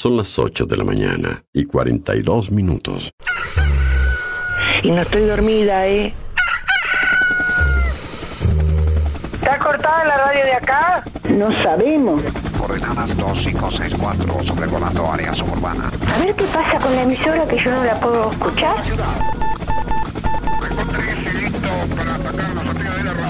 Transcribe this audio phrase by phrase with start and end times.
[0.00, 3.10] Son las 8 de la mañana y 42 minutos.
[4.82, 6.14] Y no estoy dormida, ¿eh?
[9.34, 11.04] ¿Está cortada la radio de acá?
[11.28, 12.18] No sabemos.
[12.56, 15.90] Coordenadas 2564, sobrevolando área suburbana.
[16.14, 18.76] A ver qué pasa con la emisora que yo no la puedo escuchar.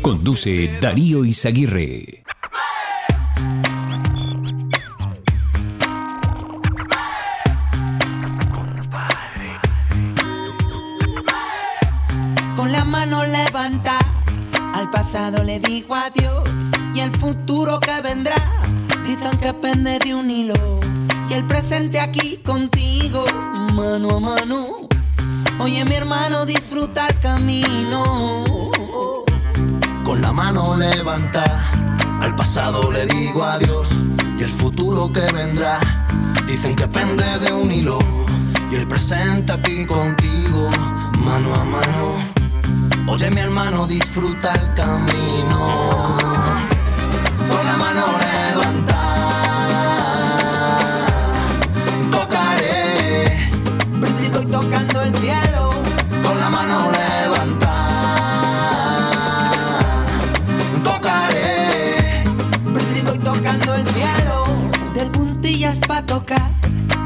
[0.00, 2.22] Conduce Darío Izaguirre.
[12.54, 13.98] Con la mano levanta,
[14.72, 16.48] al pasado le digo adiós
[16.94, 18.36] y el futuro que vendrá.
[19.04, 20.80] Dicen que pende de un hilo
[21.28, 23.24] y el presente aquí contigo,
[23.72, 24.88] mano a mano.
[25.58, 28.73] Oye mi hermano, disfruta el camino.
[30.04, 31.42] Con la mano levanta,
[32.20, 33.88] al pasado le digo adiós
[34.38, 35.78] y el futuro que vendrá.
[36.46, 37.98] Dicen que pende de un hilo
[38.70, 40.70] y el presente aquí contigo,
[41.18, 43.12] mano a mano.
[43.12, 46.16] Oye mi hermano, disfruta el camino.
[47.48, 48.23] Con la mano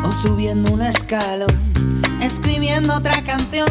[0.05, 1.73] o subiendo un escalón.
[2.21, 3.69] Escribiendo otra canción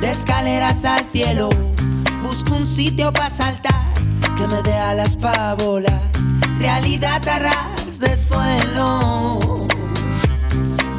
[0.00, 1.48] de escaleras al cielo.
[2.22, 3.94] Busco un sitio pa' saltar
[4.36, 6.00] que me dé alas pa' volar.
[6.58, 9.38] Realidad a ras de suelo.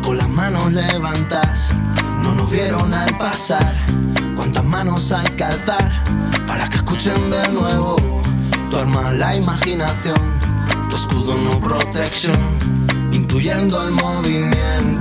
[0.02, 1.68] Con las manos levantas,
[2.24, 3.76] no nos vieron al pasar.
[4.38, 5.92] Cuántas manos hay que alzar
[6.48, 7.98] para que escuchen de nuevo.
[8.70, 10.22] Tu arma la imaginación,
[10.90, 12.40] tu escudo no protección,
[13.36, 14.95] intuyendo el movimiento.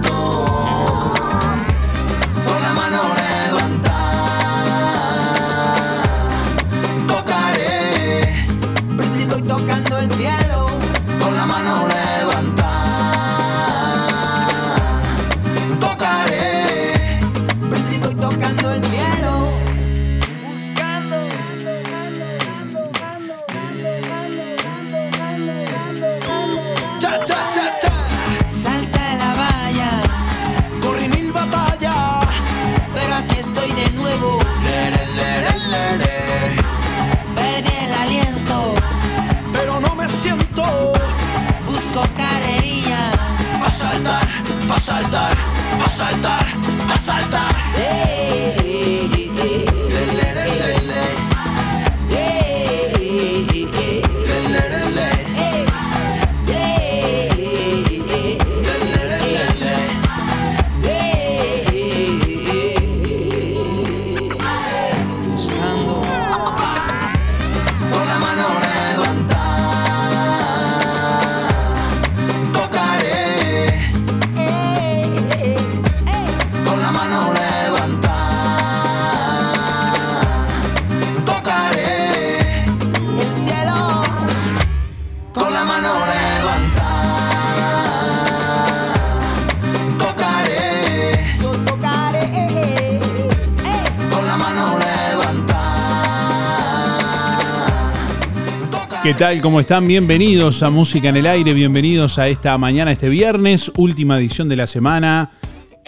[99.15, 99.41] ¿Qué tal?
[99.43, 99.87] ¿Cómo están?
[99.87, 104.57] Bienvenidos a Música en el Aire, bienvenidos a esta mañana, este viernes, última edición de
[104.57, 105.31] la semana.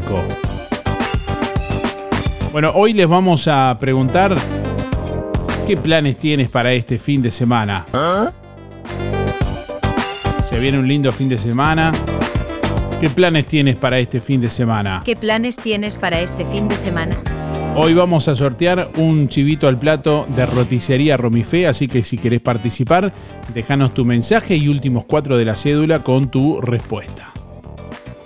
[2.52, 4.36] Bueno, hoy les vamos a preguntar
[5.70, 7.86] qué planes tienes para este fin de semana.
[10.42, 11.92] Se viene un lindo fin de semana.
[13.00, 15.02] ¿Qué planes tienes para este fin de semana?
[15.04, 17.22] ¿Qué planes tienes para este fin de semana?
[17.76, 22.40] Hoy vamos a sortear un chivito al plato de roticería Romifé, así que si querés
[22.40, 23.12] participar,
[23.54, 27.32] déjanos tu mensaje y últimos cuatro de la cédula con tu respuesta.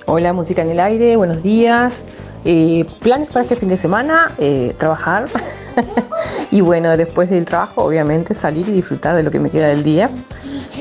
[0.06, 2.06] Hola, música en el aire, buenos días.
[2.46, 5.26] Eh, planes para este fin de semana, eh, trabajar
[6.50, 9.82] y bueno, después del trabajo obviamente salir y disfrutar de lo que me queda del
[9.82, 10.10] día,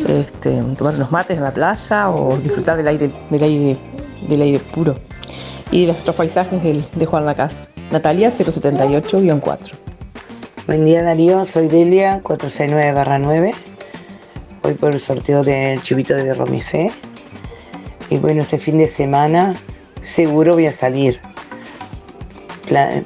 [0.07, 3.77] este, tomar unos mates en la playa o disfrutar del aire, del aire,
[4.27, 4.95] del aire puro
[5.71, 7.67] y de los paisajes de Juan Lacaz.
[7.91, 9.57] Natalia 078-4.
[10.65, 13.53] Buen día Darío, soy Delia 469-9.
[14.63, 16.91] Voy por el sorteo del chivito de Romifé.
[18.09, 19.55] Y bueno, este fin de semana
[20.01, 21.19] seguro voy a salir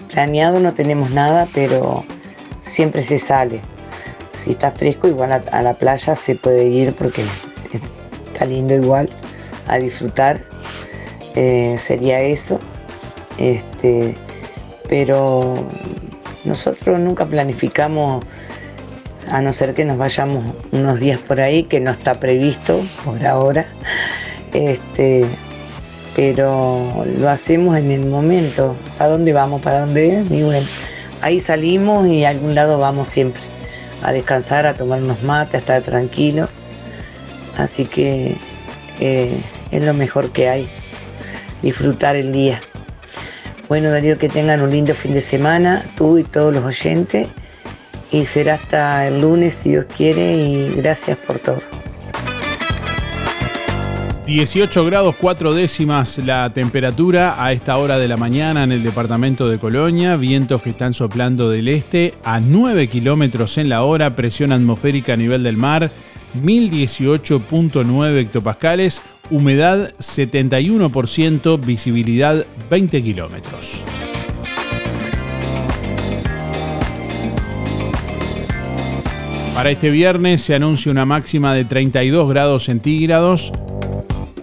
[0.10, 2.04] planeado no tenemos nada, pero
[2.62, 3.62] siempre se sale.
[4.34, 7.24] Si está fresco, igual a, la playa se puede ir porque
[8.28, 9.10] está lindo igual
[9.68, 10.40] a disfrutar.
[11.36, 12.60] Eh, sería eso.
[13.38, 14.16] Este,
[14.88, 15.56] pero
[16.46, 18.24] nosotros nunca planificamos,
[19.30, 23.26] a no ser que nos vayamos unos días por ahí, que no está previsto por
[23.26, 23.68] ahora.
[24.54, 25.26] Este,
[26.18, 28.76] pero lo hacemos en el momento.
[28.98, 29.62] ¿A dónde vamos?
[29.62, 30.32] ¿Para dónde es?
[30.32, 30.66] Y bueno,
[31.22, 33.44] ahí salimos y a algún lado vamos siempre.
[34.02, 36.50] A descansar, a tomar unos mates, a estar tranquilo.
[37.56, 38.36] Así que
[39.00, 40.68] eh, es lo mejor que hay.
[41.62, 42.62] Disfrutar el día.
[43.68, 47.28] Bueno, Darío, que tengan un lindo fin de semana, tú y todos los oyentes.
[48.12, 51.60] Y será hasta el lunes, si Dios quiere, y gracias por todo.
[54.28, 59.48] 18 grados 4 décimas la temperatura a esta hora de la mañana en el departamento
[59.48, 64.52] de Colonia, vientos que están soplando del este a 9 kilómetros en la hora, presión
[64.52, 65.92] atmosférica a nivel del mar
[66.44, 73.86] 1018.9 hectopascales, humedad 71%, visibilidad 20 kilómetros.
[79.56, 83.54] Para este viernes se anuncia una máxima de 32 grados centígrados,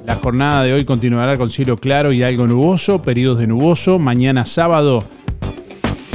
[0.04, 3.98] la jornada de hoy continuará con cielo claro y algo nuboso, periodos de nuboso.
[3.98, 5.04] Mañana sábado,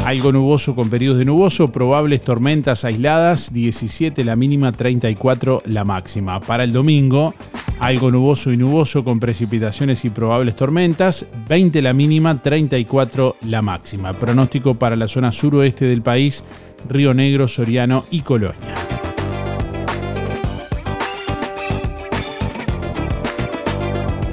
[0.05, 6.39] algo nuboso con periodos de nuboso, probables tormentas aisladas, 17 la mínima, 34 la máxima.
[6.39, 7.33] Para el domingo,
[7.79, 14.13] algo nuboso y nuboso con precipitaciones y probables tormentas, 20 la mínima, 34 la máxima.
[14.13, 16.43] Pronóstico para la zona suroeste del país,
[16.87, 18.98] Río Negro, Soriano y Colonia.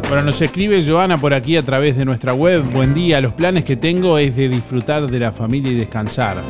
[0.08, 2.62] Bueno, nos escribe Joana por aquí a través de nuestra web.
[2.72, 6.44] Buen día, los planes que tengo es de disfrutar de la familia y descansar.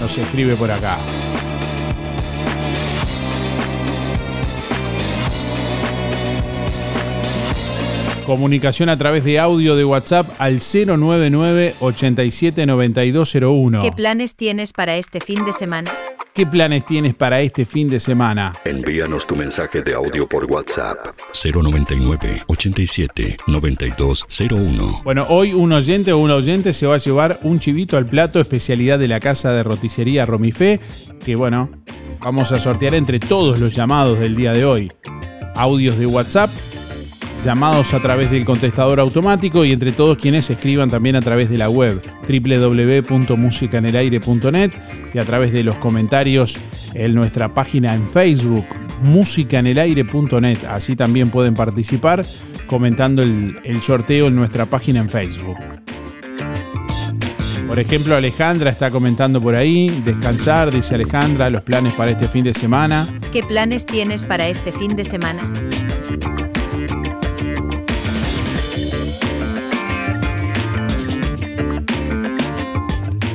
[0.00, 0.96] Nos escribe por acá.
[8.28, 13.80] Comunicación a través de audio de WhatsApp al 099 879201.
[13.80, 15.96] ¿Qué planes tienes para este fin de semana?
[16.34, 18.54] ¿Qué planes tienes para este fin de semana?
[18.66, 25.00] Envíanos tu mensaje de audio por WhatsApp 099 87 9201.
[25.04, 28.40] Bueno, hoy un oyente o un oyente se va a llevar un chivito al plato,
[28.40, 30.80] especialidad de la casa de roticería Romifé,
[31.24, 31.70] que bueno,
[32.20, 34.92] vamos a sortear entre todos los llamados del día de hoy.
[35.54, 36.50] Audios de WhatsApp
[37.44, 41.58] llamados a través del contestador automático y entre todos quienes escriban también a través de
[41.58, 44.70] la web www.musicanelaire.net
[45.14, 46.58] y a través de los comentarios
[46.94, 48.66] en nuestra página en Facebook
[49.02, 50.58] musicanelaire.net.
[50.68, 52.26] Así también pueden participar
[52.66, 55.56] comentando el, el sorteo en nuestra página en Facebook.
[57.66, 62.42] Por ejemplo, Alejandra está comentando por ahí, descansar, dice Alejandra, los planes para este fin
[62.42, 63.06] de semana.
[63.30, 65.42] ¿Qué planes tienes para este fin de semana?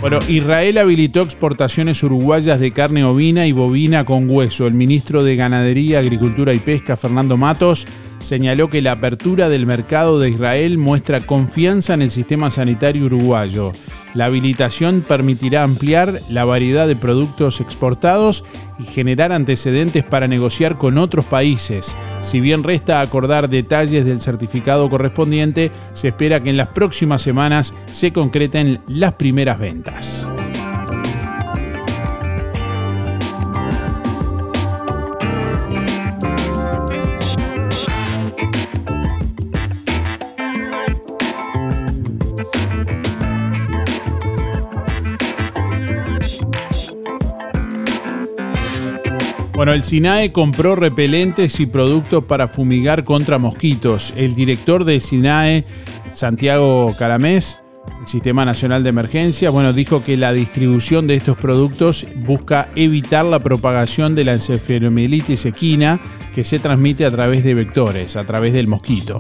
[0.04, 4.68] Bueno, Israel habilitó exportaciones uruguayas de carne ovina y bovina con hueso.
[4.68, 7.88] El ministro de Ganadería, Agricultura y Pesca, Fernando Matos,
[8.24, 13.74] señaló que la apertura del mercado de Israel muestra confianza en el sistema sanitario uruguayo.
[14.14, 18.44] La habilitación permitirá ampliar la variedad de productos exportados
[18.80, 21.98] y generar antecedentes para negociar con otros países.
[22.22, 27.74] Si bien resta acordar detalles del certificado correspondiente, se espera que en las próximas semanas
[27.92, 30.30] se concreten las primeras ventas.
[49.64, 54.14] Bueno, el SINAE compró repelentes y productos para fumigar contra mosquitos.
[54.18, 55.64] El director del SINAE,
[56.12, 57.60] Santiago Caramés,
[58.02, 63.24] el Sistema Nacional de Emergencia, bueno, dijo que la distribución de estos productos busca evitar
[63.24, 66.02] la propagación de la encefalomielitis equina
[66.36, 69.18] que se transmite a través de vectores, a través del mosquito.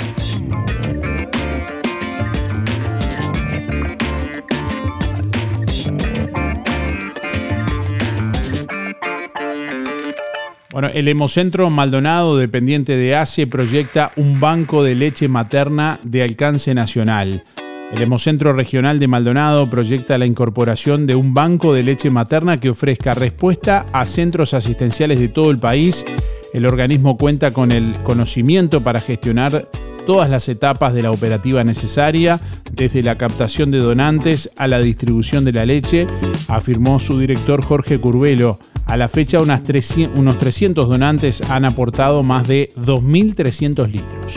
[10.73, 16.73] Bueno, el Hemocentro Maldonado, dependiente de ACE, proyecta un banco de leche materna de alcance
[16.73, 17.43] nacional.
[17.91, 22.71] El Hemocentro Regional de Maldonado proyecta la incorporación de un banco de leche materna que
[22.71, 26.07] ofrezca respuesta a centros asistenciales de todo el país.
[26.55, 29.69] El organismo cuenta con el conocimiento para gestionar
[30.05, 32.39] todas las etapas de la operativa necesaria,
[32.71, 36.07] desde la captación de donantes a la distribución de la leche,
[36.47, 38.59] afirmó su director Jorge Curvelo.
[38.85, 44.35] A la fecha, unos 300 donantes han aportado más de 2.300 litros.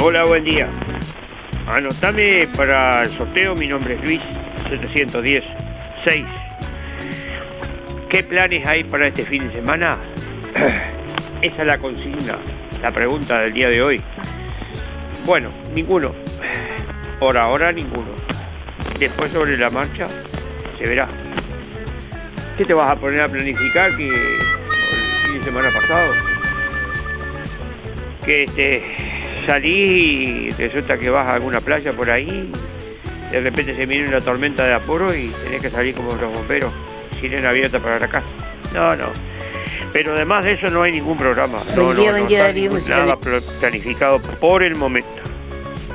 [0.00, 0.68] Hola, buen día.
[1.68, 4.20] Anotame para el sorteo, mi nombre es Luis,
[4.68, 5.44] 710
[6.02, 6.24] 6.
[8.08, 9.98] ¿Qué planes hay para este fin de semana?
[11.40, 12.38] Esa es la consigna,
[12.82, 14.02] la pregunta del día de hoy.
[15.24, 16.12] Bueno, ninguno.
[17.20, 18.10] Por ahora ninguno.
[18.98, 20.08] Después sobre la marcha
[20.78, 21.06] se verá.
[22.58, 26.25] ¿Qué te vas a poner a planificar que el fin de semana pasado?
[28.26, 28.82] Que este,
[29.46, 32.50] salís y resulta que vas a alguna playa por ahí,
[33.30, 36.72] de repente se viene una tormenta de apuro y tenés que salir como los bomberos
[37.20, 38.26] sirena abierta para la casa.
[38.74, 39.06] No, no.
[39.92, 41.64] Pero además de eso no hay ningún programa.
[41.74, 42.28] No, no, no
[42.88, 43.16] nada
[43.60, 45.08] planificado por el momento.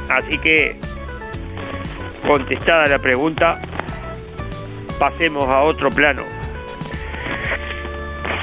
[0.10, 0.76] Así que,
[2.26, 3.62] contestada la pregunta,
[4.98, 6.24] pasemos a otro plano.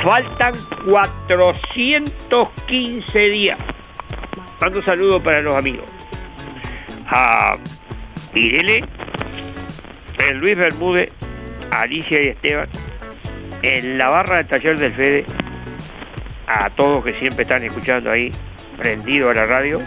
[0.02, 0.54] Faltan
[0.86, 3.58] 415 días.
[4.60, 5.84] Mando un saludo para los amigos.
[7.06, 7.56] A
[8.34, 8.84] Irene,
[10.18, 11.10] el Luis Bermúdez,
[11.70, 12.68] Alicia y Esteban,
[13.62, 15.24] en la barra del taller del Fede,
[16.48, 18.32] a todos que siempre están escuchando ahí,
[18.76, 19.80] prendido a la radio.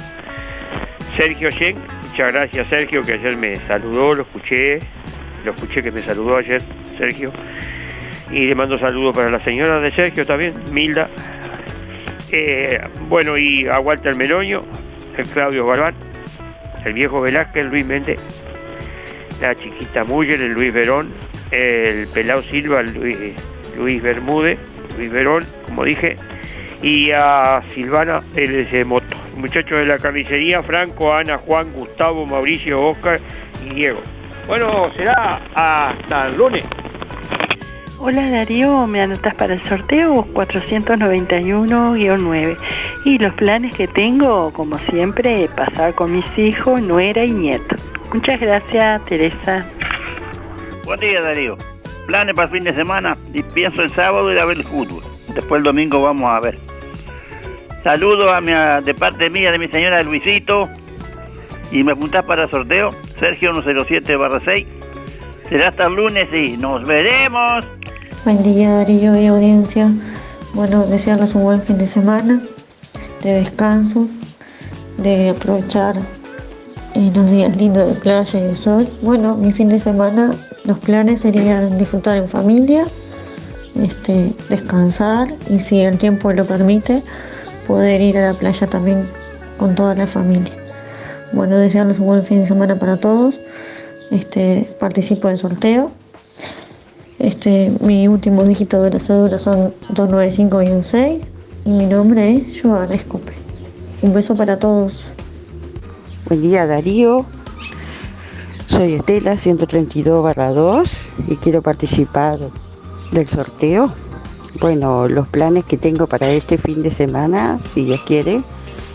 [1.17, 1.77] Sergio Yen,
[2.09, 4.79] muchas gracias Sergio, que ayer me saludó, lo escuché,
[5.43, 6.61] lo escuché que me saludó ayer,
[6.97, 7.33] Sergio.
[8.31, 11.09] Y le mando saludos para la señora de Sergio también, Milda.
[12.33, 14.63] Eh, bueno, y a Walter Meloño,
[15.17, 15.95] el Claudio Galván,
[16.85, 18.19] el viejo Velázquez, Luis Méndez,
[19.41, 21.11] la chiquita Muller, el Luis Verón,
[21.51, 23.17] el Pelao Silva, Luis,
[23.75, 24.57] Luis Bermúdez,
[24.97, 26.15] Luis Verón, como dije,
[26.81, 29.17] y a Silvana LS Moto.
[29.35, 33.19] Muchachos de la carnicería, Franco, Ana, Juan, Gustavo, Mauricio, Oscar
[33.65, 34.01] y Diego.
[34.47, 36.63] Bueno, será hasta el lunes.
[38.03, 42.57] Hola Darío, me anotas para el sorteo 491-9.
[43.05, 47.75] Y los planes que tengo, como siempre, pasar con mis hijos, nuera y nieto.
[48.11, 49.67] Muchas gracias, Teresa.
[50.83, 51.57] Buen día Darío.
[52.07, 55.03] Planes para el fin de semana y pienso el sábado ir a ver el fútbol.
[55.35, 56.57] Después el domingo vamos a ver.
[57.83, 58.33] Saludos
[58.83, 60.67] de parte mía de mi señora Luisito.
[61.71, 64.65] Y me apuntás para el sorteo, Sergio 107 6.
[65.49, 67.63] Será hasta el lunes y nos veremos.
[68.23, 69.91] Buen día Darío y audiencia.
[70.53, 72.39] Bueno, desearles un buen fin de semana,
[73.23, 74.07] de descanso,
[74.99, 75.95] de aprovechar
[76.93, 78.87] unos días lindos de playa y de sol.
[79.01, 80.35] Bueno, mi fin de semana,
[80.65, 82.85] los planes serían disfrutar en familia,
[83.73, 87.01] este, descansar y si el tiempo lo permite,
[87.65, 89.09] poder ir a la playa también
[89.57, 90.53] con toda la familia.
[91.33, 93.41] Bueno, desearles un buen fin de semana para todos.
[94.11, 95.91] Este, participo del sorteo.
[97.21, 100.63] Este, mi último dígito de la cédula son 295
[101.65, 103.31] y mi nombre es Joana Escope.
[104.01, 105.05] Un beso para todos.
[106.27, 107.27] Buen día Darío,
[108.65, 112.39] soy Estela 132 2 y quiero participar
[113.11, 113.93] del sorteo.
[114.59, 118.41] Bueno, los planes que tengo para este fin de semana, si Dios quiere,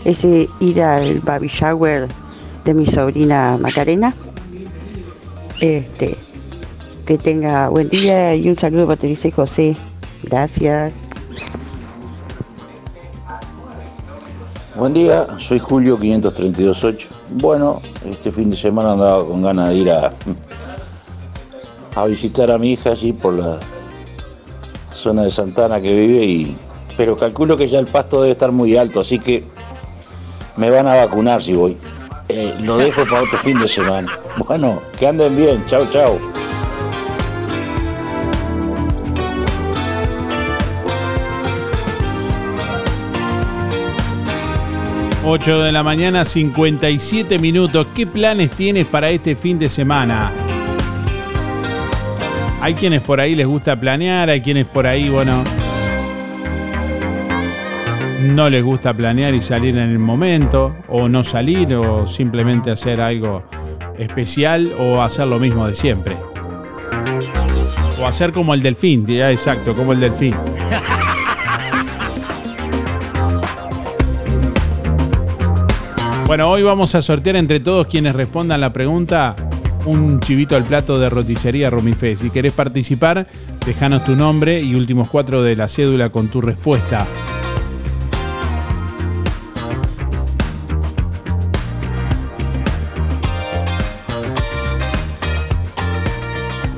[0.03, 2.09] es ir al baby shower
[2.65, 4.13] de mi sobrina Macarena.
[5.61, 6.26] Este,
[7.07, 9.77] que tenga buen día y un saludo para Teresa y José.
[10.23, 11.07] Gracias.
[14.75, 17.09] Buen día, soy Julio 5328.
[17.29, 20.11] Bueno, este fin de semana andaba con ganas de ir a,
[21.95, 23.57] a visitar a mi hija allí por la
[24.93, 26.57] zona de Santana que vive, y,
[26.97, 29.45] pero calculo que ya el pasto debe estar muy alto, así que
[30.57, 31.77] me van a vacunar si voy.
[32.27, 34.19] Eh, lo dejo para otro fin de semana.
[34.45, 36.19] Bueno, que anden bien, chao, chao.
[45.29, 47.87] 8 de la mañana, 57 minutos.
[47.93, 50.31] ¿Qué planes tienes para este fin de semana?
[52.61, 55.43] Hay quienes por ahí les gusta planear, hay quienes por ahí, bueno,
[58.21, 63.01] no les gusta planear y salir en el momento, o no salir, o simplemente hacer
[63.01, 63.43] algo
[63.97, 66.15] especial, o hacer lo mismo de siempre.
[67.99, 70.35] O hacer como el delfín, ya exacto, como el delfín.
[76.27, 79.33] Bueno, hoy vamos a sortear entre todos quienes respondan la pregunta
[79.85, 82.17] un chivito al plato de roticería Romifé.
[82.17, 83.27] Si querés participar,
[83.65, 87.07] déjanos tu nombre y últimos cuatro de la cédula con tu respuesta.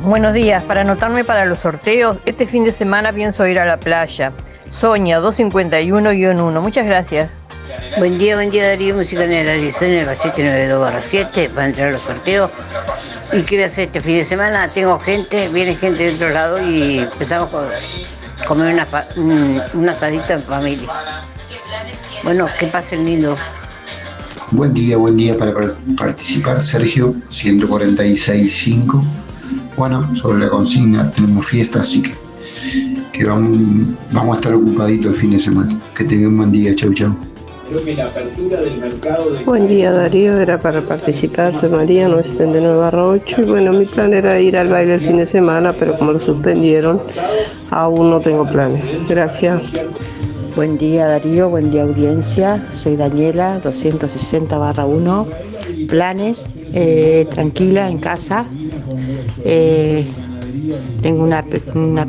[0.03, 3.79] Buenos días, para anotarme para los sorteos, este fin de semana pienso ir a la
[3.79, 4.31] playa.
[4.69, 6.61] Soña 251-1.
[6.61, 7.31] Muchas gracias.
[7.97, 11.91] Buen día, buen día Darío, música en el Arizona, el 792 7 para entrar a
[11.91, 12.51] los sorteos.
[13.33, 14.71] ¿Y qué voy a hacer este fin de semana?
[14.71, 20.43] Tengo gente, viene gente de otro lado y empezamos a comer una, un, asadito en
[20.43, 20.89] familia.
[22.23, 23.37] Bueno, que pasen lindo.
[24.51, 25.53] Buen día, buen día para
[25.97, 29.03] participar, Sergio, 146.5.
[29.77, 32.13] Bueno, sobre la consigna, tenemos fiesta, así que,
[33.13, 35.77] que vamos, vamos a estar ocupaditos el fin de semana.
[35.95, 37.29] Que tengan un buen día, chau chau.
[37.69, 39.43] Creo que la apertura del mercado de...
[39.43, 44.11] Buen día Darío, era para participar, soy María, 979 barra 8 y bueno, mi plan
[44.11, 46.99] era ir al baile el fin de semana, pero como lo suspendieron,
[47.69, 48.95] aún no tengo planes.
[49.07, 49.71] Gracias.
[50.55, 55.27] Buen día Darío, buen día audiencia, soy Daniela, 260 barra 1.
[55.87, 58.45] Planes, eh, tranquila en casa.
[59.45, 60.07] Eh,
[61.03, 62.07] tengo una, una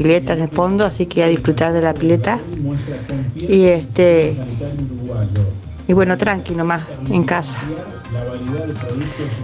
[0.00, 2.38] pileta en el fondo, así que a disfrutar de la pileta.
[3.34, 4.34] Y este
[5.86, 7.58] y bueno, tranqui nomás, en casa.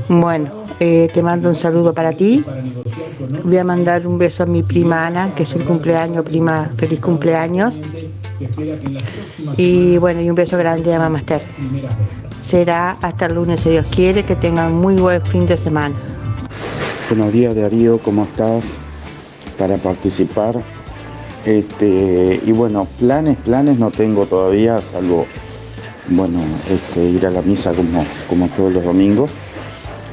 [0.08, 2.44] Bueno, eh, te mando un saludo para ti.
[3.44, 7.00] Voy a mandar un beso a mi prima Ana, que es el cumpleaños, prima, feliz
[7.00, 7.78] cumpleaños.
[9.56, 11.42] Y bueno, y un beso grande a Mamaster.
[12.38, 15.96] Será hasta el lunes, si Dios quiere, que tengan muy buen fin de semana.
[17.10, 18.78] Buenos días, Darío, ¿cómo estás?
[19.58, 20.62] Para participar.
[21.44, 25.26] Este, y bueno, planes, planes no tengo todavía, salvo
[26.08, 26.40] bueno,
[26.70, 29.30] este, ir a la misa como, como todos los domingos.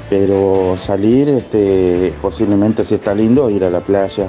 [0.10, 4.28] Pero salir, este, posiblemente si está lindo, ir a la playa,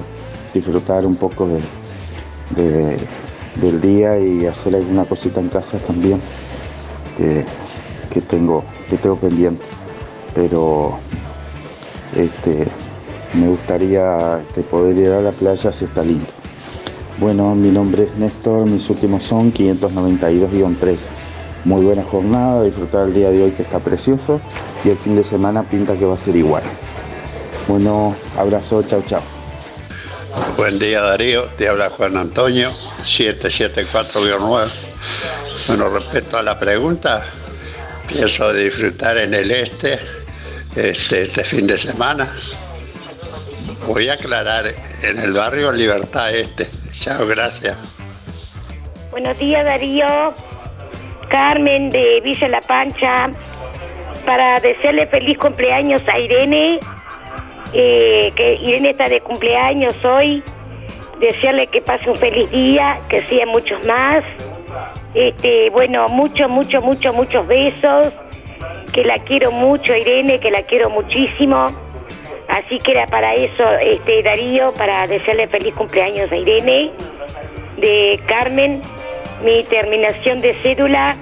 [0.52, 2.96] disfrutar un poco de,
[3.60, 6.20] del día y hacer alguna cosita en casa también
[7.16, 7.44] que,
[8.10, 9.64] que tengo, que tengo pendiente.
[10.34, 10.98] Pero
[12.16, 12.66] este,
[13.34, 16.26] me gustaría este, poder ir a la playa si está lindo.
[17.18, 21.08] Bueno, mi nombre es Néstor, mis últimos son 592-3.
[21.64, 24.40] Muy buena jornada, disfrutar el día de hoy que está precioso
[24.84, 26.62] y el fin de semana pinta que va a ser igual.
[27.68, 29.22] Bueno, abrazo, chao, chao.
[30.56, 34.68] Buen día Darío, te habla Juan Antonio, 774-9.
[35.68, 37.26] Bueno, respecto a la pregunta,
[38.08, 39.98] pienso disfrutar en el este
[40.74, 42.28] este, este fin de semana
[43.86, 46.68] Voy a aclarar, en el barrio Libertad Este.
[46.98, 47.76] Chao, gracias.
[49.10, 50.34] Buenos días, Darío.
[51.28, 53.30] Carmen de Villa La Pancha.
[54.24, 56.80] Para desearle feliz cumpleaños a Irene,
[57.74, 60.42] eh, que Irene está de cumpleaños hoy.
[61.20, 64.24] Desearle que pase un feliz día, que sean muchos más.
[65.12, 68.08] Este, bueno, muchos, muchos, muchos, muchos besos.
[68.92, 71.83] Que la quiero mucho, Irene, que la quiero muchísimo
[72.48, 76.90] Así que era para eso, este, Darío, para desearle feliz cumpleaños a Irene,
[77.78, 78.82] de Carmen,
[79.42, 81.16] mi terminación de cédula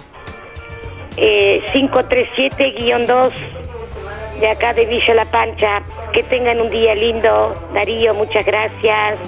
[1.17, 5.83] 537-2 eh, de acá de Villa La Pancha.
[6.13, 9.19] Que tengan un día lindo, Darío, muchas gracias.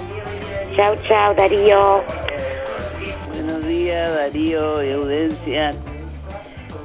[0.75, 2.03] Chao, chao, Darío.
[3.33, 5.71] Buenos días, Darío y Audencia.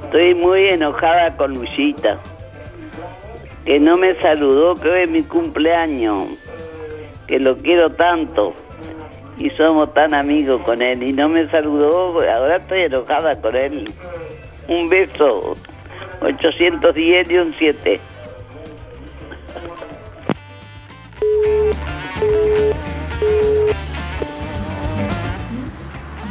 [0.05, 2.19] Estoy muy enojada con Luchita
[3.65, 6.27] que no me saludó, que hoy es mi cumpleaños,
[7.27, 8.53] que lo quiero tanto
[9.37, 13.91] y somos tan amigos con él y no me saludó, ahora estoy enojada con él.
[14.67, 15.55] Un beso,
[16.21, 17.99] 810 y un 7.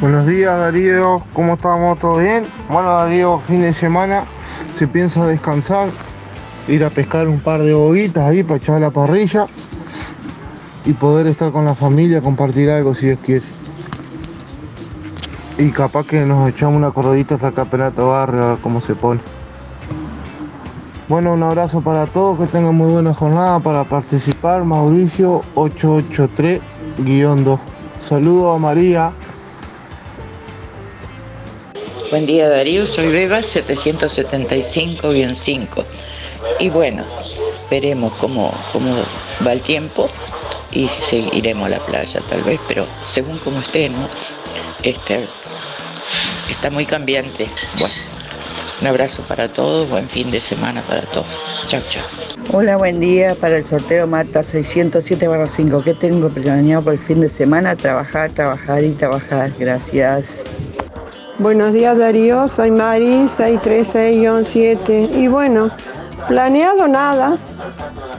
[0.01, 1.99] Buenos días Darío, ¿cómo estamos?
[1.99, 2.47] ¿Todo bien?
[2.71, 4.25] Bueno Darío, fin de semana,
[4.75, 5.91] se piensa descansar,
[6.71, 9.47] ir a pescar un par de boguitas ahí para echar la parrilla
[10.87, 13.45] y poder estar con la familia, compartir algo si Dios quiere.
[15.59, 19.21] Y capaz que nos echamos una corredita hasta Campeonato Barrio a ver cómo se pone.
[21.09, 24.63] Bueno, un abrazo para todos, que tengan muy buena jornada para participar.
[24.65, 27.59] Mauricio 883-2.
[28.01, 29.11] Saludos a María.
[32.11, 35.85] Buen día Darío, soy Beba 775-5.
[36.59, 37.05] Y bueno,
[37.71, 38.97] veremos cómo, cómo
[39.47, 40.09] va el tiempo
[40.73, 44.09] y seguiremos a la playa tal vez, pero según como esté, ¿no?
[44.83, 45.27] Este,
[46.51, 47.49] está muy cambiante.
[47.79, 47.95] Bueno,
[48.81, 51.27] un abrazo para todos, buen fin de semana para todos.
[51.67, 52.05] Chao, chao.
[52.53, 55.85] Hola, buen día para el sorteo Marta 607-5.
[55.85, 57.77] ¿Qué tengo planeado por el fin de semana?
[57.77, 59.51] Trabajar, trabajar y trabajar.
[59.59, 60.45] Gracias.
[61.39, 65.71] Buenos días Darío, soy Mari 636-7 y bueno,
[66.29, 67.39] planeado nada,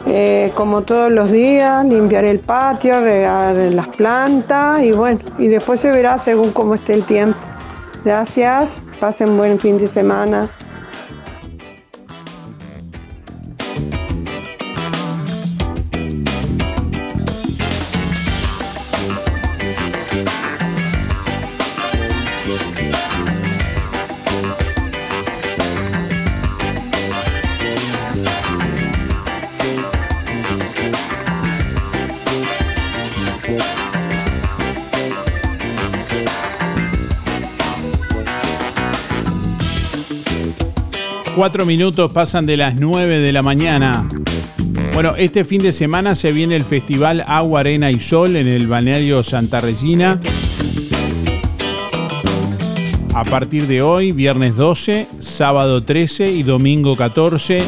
[0.07, 5.79] eh, como todos los días, limpiar el patio, regar las plantas y bueno, y después
[5.79, 7.39] se verá según cómo esté el tiempo.
[8.03, 10.49] Gracias, pasen buen fin de semana.
[41.41, 44.07] Cuatro minutos pasan de las 9 de la mañana.
[44.93, 48.67] Bueno, este fin de semana se viene el Festival Agua, Arena y Sol en el
[48.67, 50.21] balneario Santa Regina.
[53.15, 57.63] A partir de hoy, viernes 12, sábado 13 y domingo 14.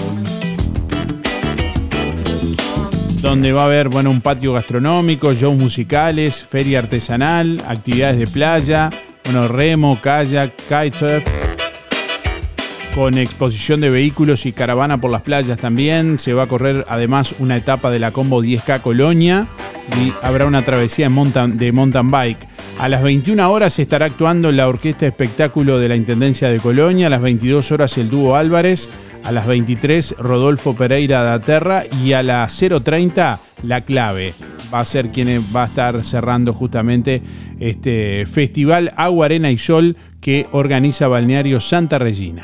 [3.23, 8.91] Donde va a haber bueno, un patio gastronómico, shows musicales, feria artesanal, actividades de playa,
[9.23, 11.42] bueno, remo, kayak, kitesurf
[12.93, 16.19] con exposición de vehículos y caravana por las playas también.
[16.19, 19.47] Se va a correr además una etapa de la Combo 10K Colonia
[19.99, 22.47] y habrá una travesía de mountain bike.
[22.79, 27.09] A las 21 horas estará actuando la Orquesta Espectáculo de la Intendencia de Colonia, a
[27.09, 28.89] las 22 horas el dúo Álvarez,
[29.23, 34.33] a las 23 Rodolfo Pereira de Aterra y a las 0.30 La Clave.
[34.73, 37.21] Va a ser quien va a estar cerrando justamente
[37.59, 42.43] este festival Agua, Arena y Sol que organiza Balneario Santa Regina.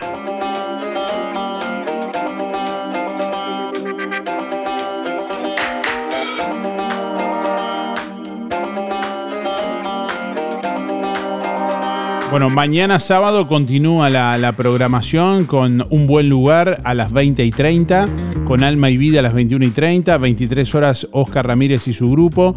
[12.32, 18.08] Bueno, mañana sábado continúa la, programación con Un Buen Lugar a las 20 y 30,
[18.46, 22.12] con Alma y Vida a las 21 y 30, 23 horas Oscar Ramírez y su
[22.12, 22.54] grupo,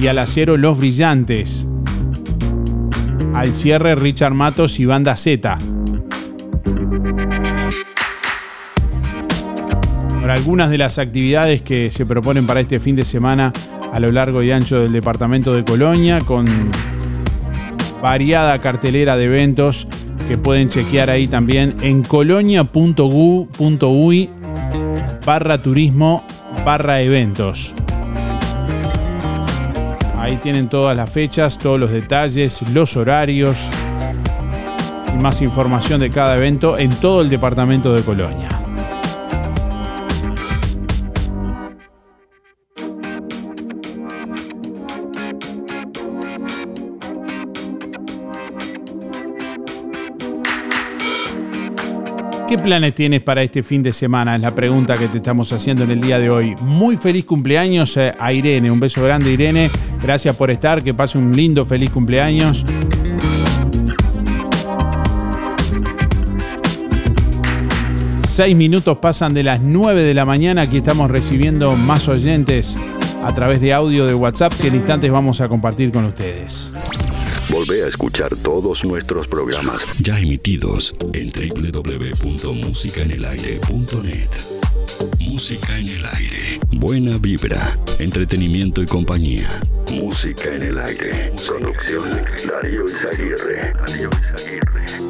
[0.00, 1.66] y a las 0 Los Brillantes.
[3.34, 5.58] Al cierre Richard Matos y Banda Z.
[10.26, 13.52] Algunas de las actividades que se proponen para este fin de semana
[13.92, 16.46] a lo largo y ancho del departamento de Colonia, con
[18.02, 19.86] variada cartelera de eventos
[20.28, 22.70] que pueden chequear ahí también en colonia.gu.uy
[25.26, 26.24] barra turismo
[26.64, 27.74] barra eventos.
[30.18, 33.68] Ahí tienen todas las fechas, todos los detalles, los horarios
[35.14, 38.59] y más información de cada evento en todo el departamento de Colonia.
[52.50, 54.34] ¿Qué planes tienes para este fin de semana?
[54.34, 56.56] Es la pregunta que te estamos haciendo en el día de hoy.
[56.60, 58.72] Muy feliz cumpleaños eh, a Irene.
[58.72, 59.70] Un beso grande, Irene.
[60.02, 60.82] Gracias por estar.
[60.82, 62.64] Que pase un lindo, feliz cumpleaños.
[68.26, 70.62] Seis minutos pasan de las nueve de la mañana.
[70.62, 72.76] Aquí estamos recibiendo más oyentes
[73.22, 76.72] a través de audio de WhatsApp que en instantes vamos a compartir con ustedes.
[77.50, 84.28] Volvé a escuchar todos nuestros programas ya emitidos en www.musicaenelaire.net.
[85.18, 86.60] Música en el aire.
[86.70, 89.48] Buena vibra, entretenimiento y compañía.
[89.92, 91.32] Música en el aire.
[91.44, 92.04] Producción
[92.46, 93.74] Darío Izaguirre.
[93.74, 95.09] Darío Izaguirre.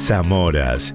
[0.00, 0.94] Zamoras.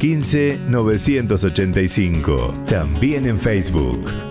[0.67, 2.65] 985.
[2.65, 4.30] También en Facebook.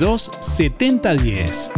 [0.39, 1.71] 7010.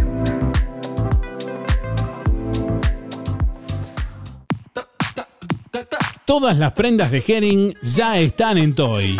[6.23, 9.19] Todas las prendas de Herring ya están en Toy.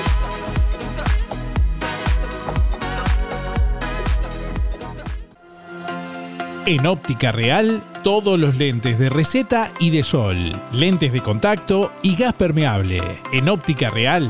[6.67, 10.37] En óptica real, todos los lentes de receta y de sol,
[10.71, 13.01] lentes de contacto y gas permeable.
[13.33, 14.29] En óptica real,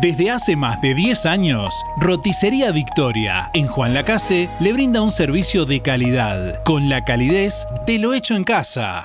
[0.00, 5.64] Desde hace más de 10 años, Roticería Victoria en Juan Lacase le brinda un servicio
[5.64, 9.04] de calidad, con la calidez de lo hecho en casa.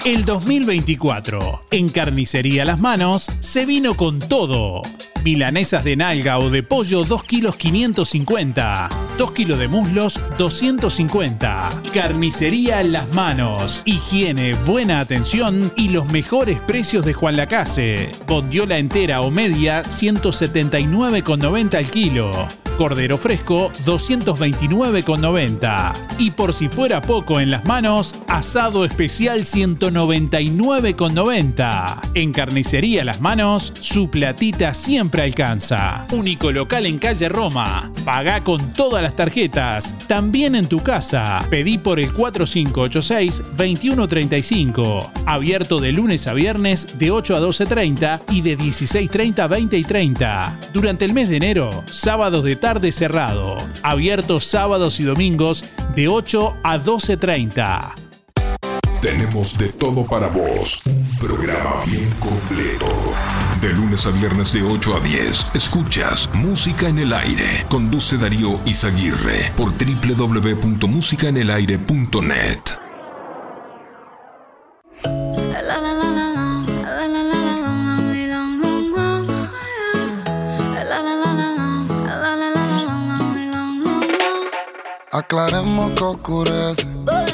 [0.03, 4.81] El 2024, en Carnicería Las Manos, se vino con todo.
[5.23, 8.89] Milanesas de nalga o de pollo 2 kilos 550.
[9.17, 11.81] 2 kilos de muslos 250.
[11.93, 13.81] Carnicería Las Manos.
[13.85, 18.09] Higiene, buena atención y los mejores precios de Juan Lacase.
[18.27, 22.47] Bondiola entera o media 179,90 al kilo.
[22.77, 25.93] Cordero fresco 229,90.
[26.19, 32.11] Y por si fuera poco en las manos, asado especial 199,90.
[32.13, 36.05] En carnicería Las Manos, su platita siempre alcanza.
[36.11, 37.91] Único local en calle Roma.
[38.05, 39.95] Paga con todas las tarjetas.
[40.07, 41.45] También en tu casa.
[41.49, 45.11] Pedí por el 4586-2135.
[45.25, 49.83] Abierto de lunes a viernes de 8 a 12.30 y de 16.30 a 20 y
[49.83, 50.59] 30.
[50.73, 53.57] Durante el mes de enero, sábados de tarde cerrado.
[53.83, 55.63] Abierto sábados y domingos
[55.95, 58.06] de 8 a 12.30.
[59.01, 60.81] Tenemos de todo para vos.
[60.85, 62.85] Un programa bien completo.
[63.61, 67.65] De lunes a viernes de 8 a 10, escuchas Música en el Aire.
[67.69, 72.59] Conduce Darío Izaguirre por www.musicaenelaire.net.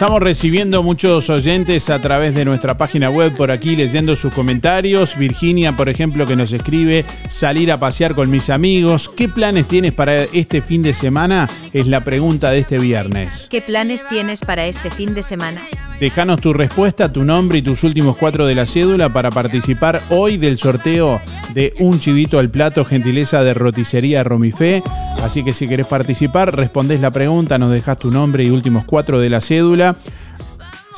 [0.00, 5.14] estamos recibiendo muchos oyentes a través de nuestra página web por aquí leyendo sus comentarios.
[5.18, 9.10] Virginia, por ejemplo, que nos escribe salir a pasear con mis amigos.
[9.14, 11.50] ¿Qué planes tienes para este fin de semana?
[11.74, 13.46] Es la pregunta de este viernes.
[13.50, 15.60] ¿Qué planes tienes para este fin de semana?
[16.00, 20.38] Déjanos tu respuesta, tu nombre y tus últimos cuatro de la cédula para participar hoy
[20.38, 21.20] del sorteo
[21.52, 24.82] de un chivito al plato, gentileza de roticería Romifé.
[25.22, 29.20] Así que si querés participar, respondés la pregunta, nos dejas tu nombre y últimos cuatro
[29.20, 29.96] de la cédula.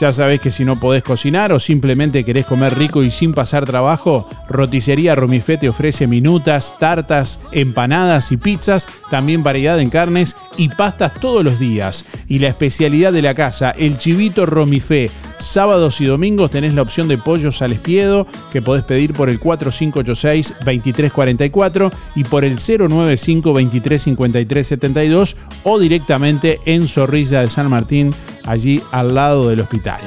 [0.01, 3.67] Ya sabés que si no podés cocinar o simplemente querés comer rico y sin pasar
[3.67, 10.71] trabajo, Roticería Romifé te ofrece minutas, tartas, empanadas y pizzas, también variedad en carnes y
[10.71, 12.05] pastas todos los días.
[12.27, 15.11] Y la especialidad de la casa, el chivito Romifé.
[15.43, 19.41] Sábados y domingos tenés la opción de pollos al espiedo que podés pedir por el
[19.41, 25.35] 4586-2344 y por el 095-235372
[25.65, 28.15] o directamente en Zorrilla de San Martín,
[28.47, 29.99] allí al lado del hospital.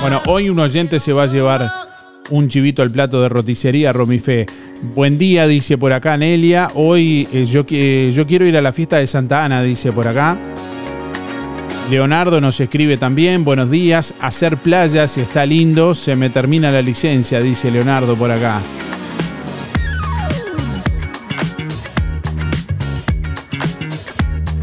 [0.00, 1.70] Bueno, hoy un oyente se va a llevar
[2.30, 4.46] un chivito al plato de roticería Romifé.
[4.94, 6.70] Buen día, dice por acá Nelia.
[6.74, 10.08] Hoy eh, yo, qui- yo quiero ir a la fiesta de Santa Ana, dice por
[10.08, 10.36] acá.
[11.90, 17.40] Leonardo nos escribe también, buenos días, hacer playas está lindo, se me termina la licencia,
[17.40, 18.60] dice Leonardo por acá.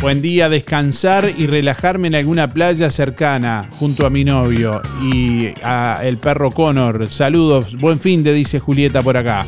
[0.02, 6.02] Buen día, descansar y relajarme en alguna playa cercana junto a mi novio y a
[6.04, 7.08] el perro Connor.
[7.10, 9.46] Saludos, buen fin de dice Julieta por acá.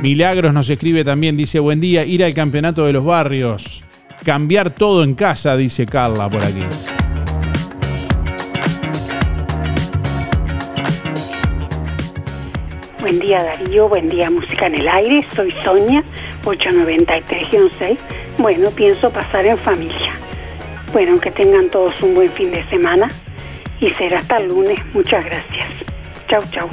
[0.00, 3.82] Milagros nos escribe también, dice buen día, ir al campeonato de los barrios.
[4.28, 6.62] Cambiar todo en casa, dice Carla por aquí.
[13.00, 16.04] Buen día Darío, buen día Música en el Aire, soy Sonia,
[16.42, 17.96] 893-6.
[18.36, 20.12] Bueno, pienso pasar en familia.
[20.92, 23.08] Bueno, que tengan todos un buen fin de semana
[23.80, 24.78] y será hasta el lunes.
[24.92, 25.68] Muchas gracias.
[26.28, 26.68] Chau, chau.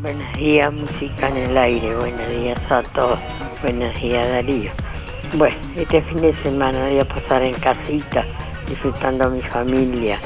[0.00, 1.94] Buenos días, música en el aire.
[1.94, 3.18] Buenos días a todos.
[3.62, 4.91] Buenos días, Darío.
[5.34, 8.24] Bueno, este fin de semana voy a pasar en casita,
[8.66, 10.18] disfrutando a mi familia.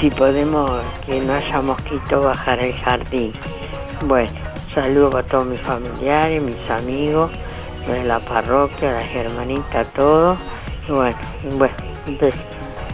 [0.00, 0.70] Si podemos
[1.06, 3.32] que no haya mosquito, bajar al jardín.
[4.06, 4.30] Bueno,
[4.72, 7.30] saludo para todos mis familiares, mis amigos,
[7.88, 10.38] de la parroquia, las hermanitas, todos.
[10.88, 11.16] Bueno,
[11.56, 11.74] bueno
[12.06, 12.34] un, bes-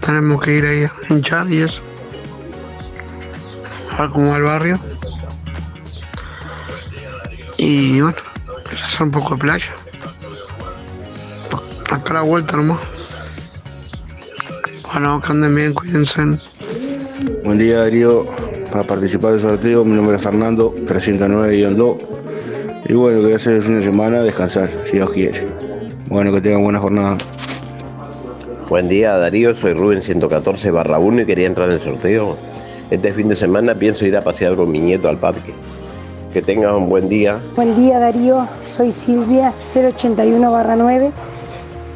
[0.00, 1.82] Tenemos que ir ahí a hinchar y eso.
[3.90, 4.78] A va el barrio.
[7.56, 8.18] Y bueno,
[8.70, 9.72] hacer un poco de playa.
[11.90, 12.78] Acá la vuelta nomás.
[14.84, 16.22] Bueno, que anden bien, cuídense.
[17.42, 18.24] Buen día Darío,
[18.70, 21.96] para participar del sorteo, mi nombre es Fernando, 309-2.
[22.88, 25.46] Y bueno, quería hacer el fin de semana, descansar, si Dios quiere.
[26.08, 27.18] Bueno, que tengan buena jornada.
[28.68, 32.36] Buen día Darío, soy Rubén 114 barra 1 y quería entrar en el sorteo.
[32.90, 35.52] Este fin de semana pienso ir a pasear con mi nieto al parque.
[36.32, 37.40] Que tengas un buen día.
[37.56, 41.10] Buen día Darío, soy Silvia 081-9.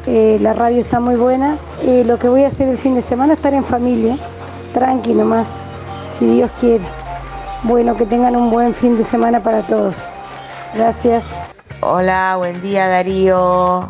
[0.05, 1.57] Eh, la radio está muy buena.
[1.83, 4.17] Eh, lo que voy a hacer el fin de semana es estar en familia,
[4.73, 5.59] tranqui nomás,
[6.13, 6.85] si Dios quiere.
[7.63, 9.95] Bueno, que tengan un buen fin de semana para todos.
[10.75, 11.31] Gracias.
[11.81, 13.89] Hola, buen día Darío.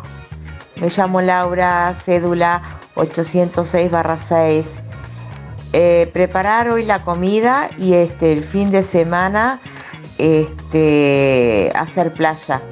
[0.80, 2.62] Me llamo Laura, cédula
[2.94, 4.64] 806-6.
[5.72, 9.60] Eh, preparar hoy la comida y este el fin de semana
[10.18, 12.62] este hacer playa,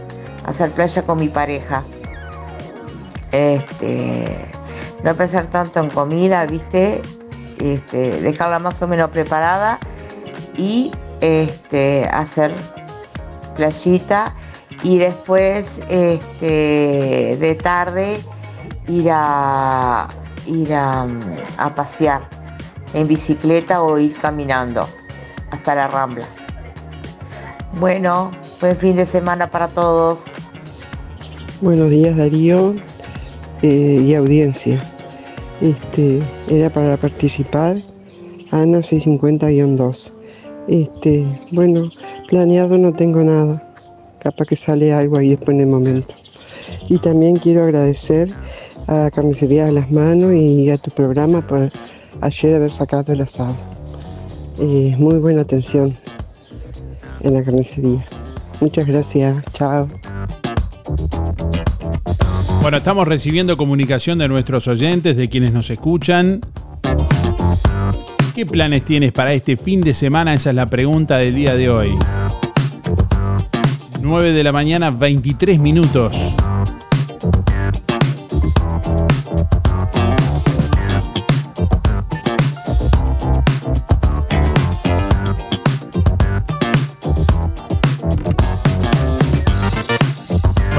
[0.47, 1.83] hacer playa con mi pareja.
[3.33, 4.47] Este
[5.03, 7.03] no pensar tanto en comida, ¿viste?
[7.63, 9.79] Este, dejarla más o menos preparada
[10.57, 10.91] y
[11.21, 12.53] este hacer
[13.55, 14.35] playita
[14.83, 18.19] y después este, de tarde
[18.89, 20.09] ir a
[20.45, 21.07] ir a,
[21.77, 22.29] pasear
[22.95, 24.89] en bicicleta o ir caminando
[25.53, 26.27] hasta la rambla.
[27.79, 30.25] Bueno, buen fin de semana para todos.
[31.61, 32.75] Buenos días Darío
[33.63, 34.81] eh, y audiencia.
[35.63, 37.81] Este era para participar
[38.51, 40.11] Ana 650-2.
[40.67, 41.89] Este, bueno,
[42.29, 43.63] planeado no tengo nada.
[44.19, 46.15] Capaz que sale algo ahí después en el momento.
[46.89, 48.33] Y también quiero agradecer
[48.89, 51.71] a Carnicería de las Manos y a tu programa por
[52.21, 53.55] ayer haber sacado el asado.
[54.59, 55.97] Eh, muy buena atención
[57.21, 58.05] en la carnicería.
[58.61, 59.45] Muchas gracias.
[59.53, 59.87] Chao.
[62.63, 66.41] Bueno, estamos recibiendo comunicación de nuestros oyentes, de quienes nos escuchan.
[68.37, 70.33] ¿Qué planes tienes para este fin de semana?
[70.33, 71.91] Esa es la pregunta del día de hoy.
[74.01, 76.33] 9 de la mañana, 23 minutos.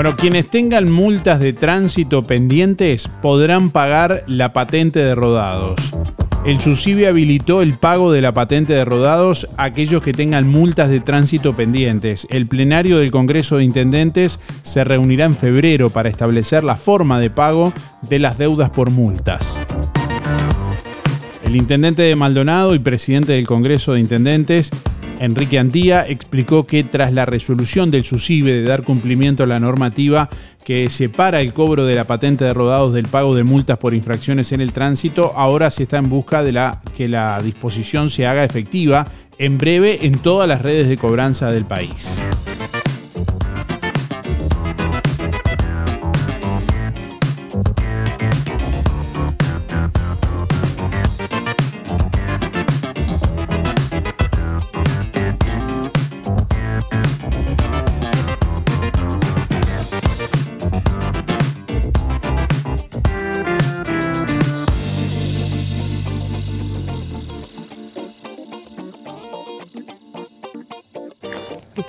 [0.04, 5.93] Bueno, quienes tengan multas de tránsito pendientes podrán pagar la patente de rodados.
[6.45, 10.89] El SUSIBE habilitó el pago de la patente de rodados a aquellos que tengan multas
[10.89, 12.28] de tránsito pendientes.
[12.30, 17.30] El plenario del Congreso de Intendentes se reunirá en febrero para establecer la forma de
[17.30, 19.58] pago de las deudas por multas.
[21.45, 24.70] El intendente de Maldonado y presidente del Congreso de Intendentes
[25.24, 30.30] Enrique Antía explicó que tras la resolución del SUSIBE de dar cumplimiento a la normativa
[30.66, 34.52] que separa el cobro de la patente de rodados del pago de multas por infracciones
[34.52, 39.08] en el tránsito, ahora se está en busca de que la disposición se haga efectiva
[39.38, 42.26] en breve en todas las redes de cobranza del país.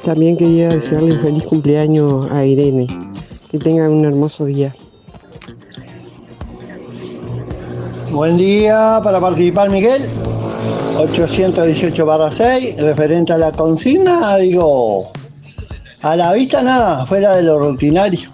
[0.05, 2.87] También quería desearle un feliz cumpleaños a Irene.
[3.51, 4.75] Que tengan un hermoso día.
[8.11, 10.03] Buen día para participar, Miguel.
[10.99, 15.11] 818 barra 6, referente a la consigna, digo,
[16.03, 18.31] a la vista nada, fuera de lo rutinario.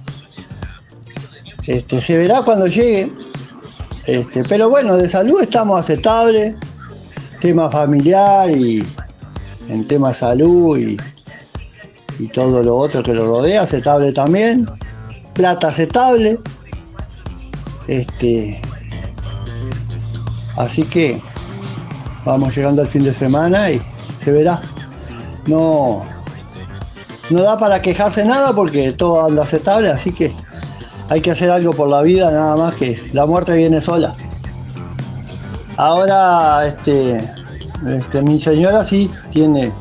[1.66, 3.12] Este, se verá cuando llegue.
[4.06, 6.56] Este, pero bueno, de salud estamos aceptables.
[7.40, 8.84] Tema familiar y
[9.68, 10.96] en tema salud y,
[12.20, 14.68] y todo lo otro que lo rodea, aceptable también.
[15.32, 16.38] Plata aceptable.
[17.88, 18.60] Este,
[20.56, 21.20] así que
[22.24, 23.80] vamos llegando al fin de semana y
[24.22, 24.60] se verá.
[25.46, 26.04] No,
[27.30, 30.32] no da para quejarse nada porque todo anda aceptable, así que
[31.08, 34.14] hay que hacer algo por la vida, nada más que la muerte viene sola.
[35.76, 37.24] Ahora, este,
[37.88, 39.72] este, mi señora sí tiene,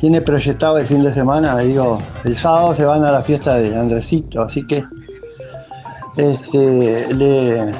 [0.00, 3.76] tiene proyectado el fin de semana, digo, el sábado se van a la fiesta de
[3.76, 4.84] Andresito, así que
[6.16, 7.72] este, le,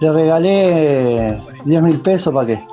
[0.00, 2.64] regalé 10 mil pesos para que,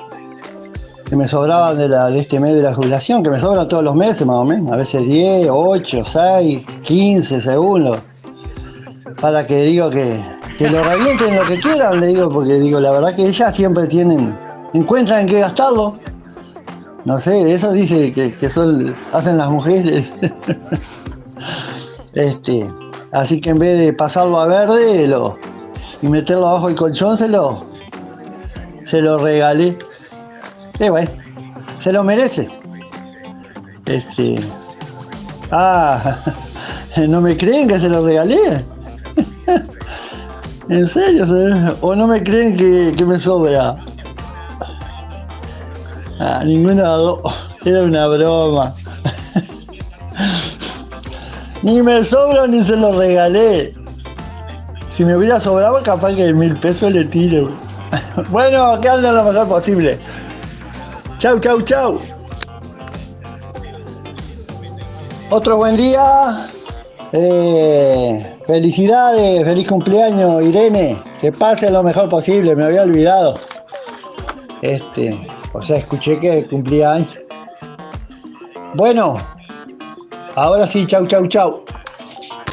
[1.06, 3.84] que me sobraban de, la, de este mes de la jubilación, que me sobran todos
[3.84, 8.00] los meses más o menos, a veces 10, 8, 6, 15 segundos,
[9.20, 10.20] para que digo que,
[10.58, 13.88] que lo revienten lo que quieran, le digo, porque digo, la verdad que ellas siempre
[13.88, 14.38] tienen,
[14.74, 15.96] encuentran en qué gastarlo.
[17.06, 20.10] No sé, eso dice que, que son, hacen las mujeres.
[22.14, 22.72] este,
[23.12, 25.14] así que en vez de pasarlo a verde
[26.02, 27.66] y meterlo abajo del colchón, se lo,
[28.86, 29.78] se lo regalé.
[30.80, 31.12] Y bueno,
[31.80, 32.48] se lo merece.
[33.86, 34.36] Este.
[35.52, 36.18] Ah,
[37.10, 38.64] ¿no me creen que se lo regalé?
[40.70, 41.26] ¿En serio?
[41.82, 43.78] ¿O no me creen que, que me sobra?
[46.20, 47.20] Ah, dos.
[47.66, 48.74] Era una broma.
[51.64, 53.74] ni me sobra ni se lo regalé.
[54.96, 57.52] Si me hubiera sobrado, capaz que mil pesos le tiro.
[58.30, 59.98] bueno, que ande lo mejor posible.
[61.18, 62.00] Chau, chau, chau.
[65.30, 66.48] Otro buen día.
[67.12, 70.98] Eh, felicidades, feliz cumpleaños, Irene.
[71.20, 73.36] Que pase lo mejor posible, me había olvidado.
[74.62, 77.18] Este, o sea, escuché que cumplía años.
[78.74, 79.18] Bueno,
[80.36, 81.64] ahora sí, chau, chau, chau.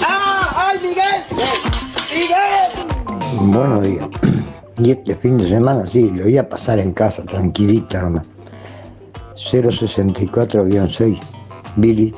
[0.01, 0.71] ¡Ah!
[0.71, 1.25] ¡Ay, Miguel!
[2.15, 2.71] ¡Miguel!
[3.53, 4.07] Buenos días.
[4.83, 8.27] Y este fin de semana sí, lo voy a pasar en casa, tranquilita nomás.
[9.35, 11.19] 064-6,
[11.77, 12.15] Billy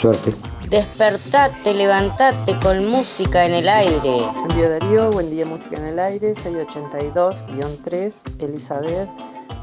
[0.00, 0.32] Suerte.
[0.72, 4.22] Despertate, levantate con música en el aire.
[4.34, 9.10] Buen día Darío, buen día Música en el Aire, 682-3, Elizabeth.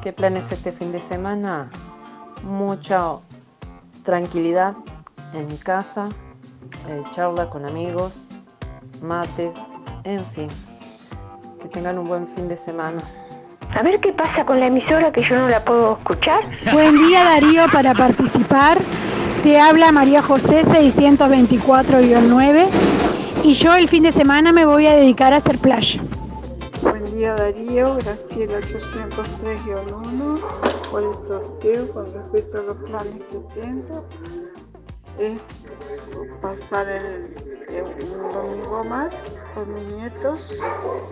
[0.03, 1.71] ¿Qué planes este fin de semana?
[2.43, 3.13] Mucha
[4.03, 4.75] tranquilidad
[5.33, 6.09] en mi casa,
[6.87, 8.25] eh, charla con amigos,
[9.01, 9.55] mates,
[10.03, 10.49] en fin.
[11.59, 13.01] Que tengan un buen fin de semana.
[13.73, 16.43] A ver qué pasa con la emisora que yo no la puedo escuchar.
[16.71, 18.77] Buen día Darío para participar.
[19.43, 22.67] Te habla María José 624-9
[23.43, 26.01] y yo el fin de semana me voy a dedicar a hacer playa.
[26.81, 30.41] Buen día Darío, Graciela 803-1
[30.91, 34.03] por el sorteo con respecto a los planes que tengo.
[35.17, 35.45] Es
[36.41, 37.37] pasar el,
[38.13, 39.23] un domingo más
[39.55, 40.59] con mis nietos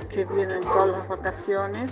[0.09, 1.91] que vienen todas las vacaciones.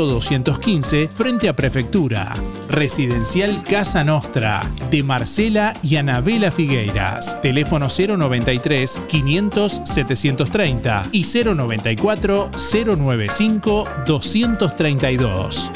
[0.05, 2.33] 215, frente a Prefectura.
[2.69, 7.39] Residencial Casa Nostra, de Marcela y Anabela Figueiras.
[7.41, 15.71] Teléfono 093 500 730 y 094 095 232.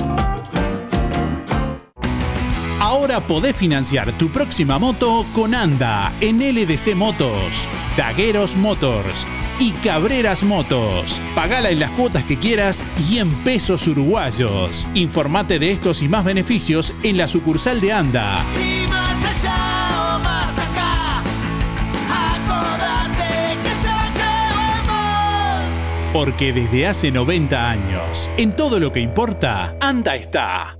[3.06, 9.28] Ahora podés financiar tu próxima moto con Anda en LDC Motos, Dagueros Motors
[9.60, 11.22] y Cabreras Motos.
[11.36, 14.88] Pagala en las cuotas que quieras y en pesos uruguayos.
[14.95, 18.43] Informate de estos y más beneficios en la sucursal de Anda.
[18.60, 21.20] Y más allá o más acá,
[22.10, 25.76] acordate que ya acabamos.
[26.12, 30.80] Porque desde hace 90 años, en todo lo que importa, Anda está.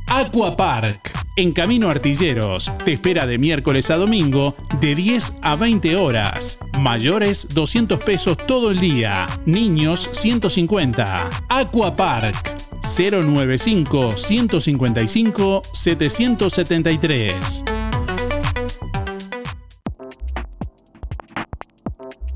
[0.13, 5.95] Aqua Park, en Camino Artilleros, te espera de miércoles a domingo de 10 a 20
[5.95, 6.59] horas.
[6.81, 11.29] Mayores 200 pesos todo el día, niños 150.
[11.47, 12.51] Aqua Park
[12.81, 17.63] 095 155 773.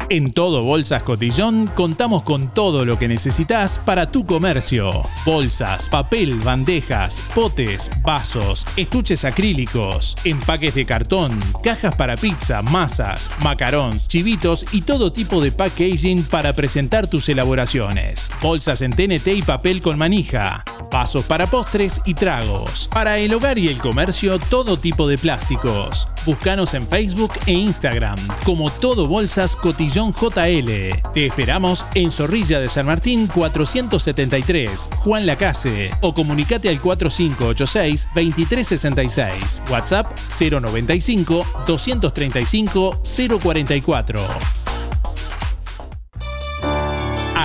[0.09, 5.01] En Todo Bolsas Cotillón contamos con todo lo que necesitas para tu comercio.
[5.25, 14.07] Bolsas, papel, bandejas, potes, vasos, estuches acrílicos, empaques de cartón, cajas para pizza, masas, macarons,
[14.07, 18.29] chivitos y todo tipo de packaging para presentar tus elaboraciones.
[18.43, 20.63] Bolsas en TNT y papel con manija.
[20.91, 22.87] Vasos para postres y tragos.
[22.93, 26.07] Para el hogar y el comercio, todo tipo de plásticos.
[26.25, 30.11] Búscanos en Facebook e Instagram como Todo Bolsas Cotillón.
[30.11, 30.99] JL.
[31.13, 39.69] Te esperamos en Zorrilla de San Martín 473, Juan Lacase, o comunicate al 4586-2366.
[39.69, 43.01] WhatsApp 095 235
[43.39, 44.64] 044.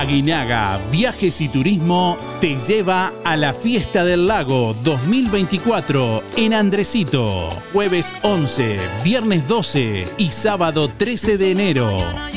[0.01, 7.49] Aguinaga Viajes y Turismo te lleva a la Fiesta del Lago 2024 en Andresito.
[7.71, 11.91] Jueves 11, viernes 12 y sábado 13 de enero.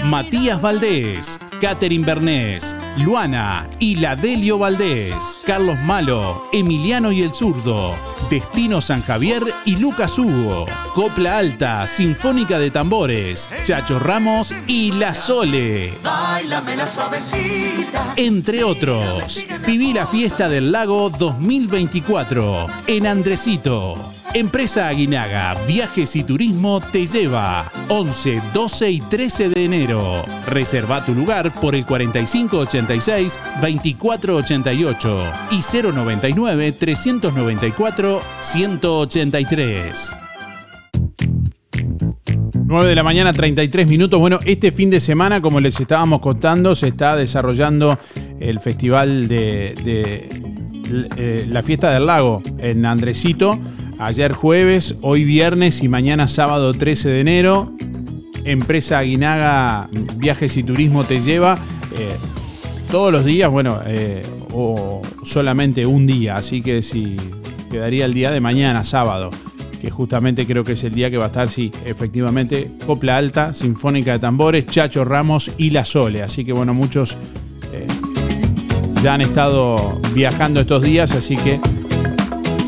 [0.04, 7.94] Matías Valdés, Catherine Bernés, Luana y Ladelio Valdés, Carlos Malo, Emiliano y el Zurdo,
[8.30, 15.14] Destino San Javier y Lucas Hugo, Copla Alta, Sinfónica de Tambores, Chacho Ramos y La
[15.14, 15.92] Sole.
[16.02, 16.62] La.
[18.16, 24.23] Entre otros, viví la fiesta del lago 2024 en Andresito.
[24.34, 30.24] Empresa Aguinaga, Viajes y Turismo te lleva 11, 12 y 13 de enero.
[30.48, 35.22] Reserva tu lugar por el 4586 2488
[35.52, 40.16] y 099 394 183.
[42.66, 44.18] 9 de la mañana, 33 minutos.
[44.18, 48.00] Bueno, este fin de semana, como les estábamos contando, se está desarrollando
[48.40, 50.28] el festival de, de,
[51.16, 53.60] eh, la fiesta del lago en Andresito.
[53.98, 57.72] Ayer jueves, hoy viernes y mañana sábado 13 de enero.
[58.44, 61.58] Empresa Aguinaga Viajes y Turismo te lleva.
[61.96, 62.16] eh,
[62.90, 67.16] todos los días, bueno, eh, o solamente un día, así que si
[67.70, 69.30] quedaría el día de mañana, sábado,
[69.80, 73.52] que justamente creo que es el día que va a estar, sí, efectivamente, Copla Alta,
[73.52, 76.22] Sinfónica de Tambores, Chacho Ramos y La Sole.
[76.22, 77.16] Así que bueno, muchos
[77.72, 77.86] eh,
[79.02, 81.58] ya han estado viajando estos días, así que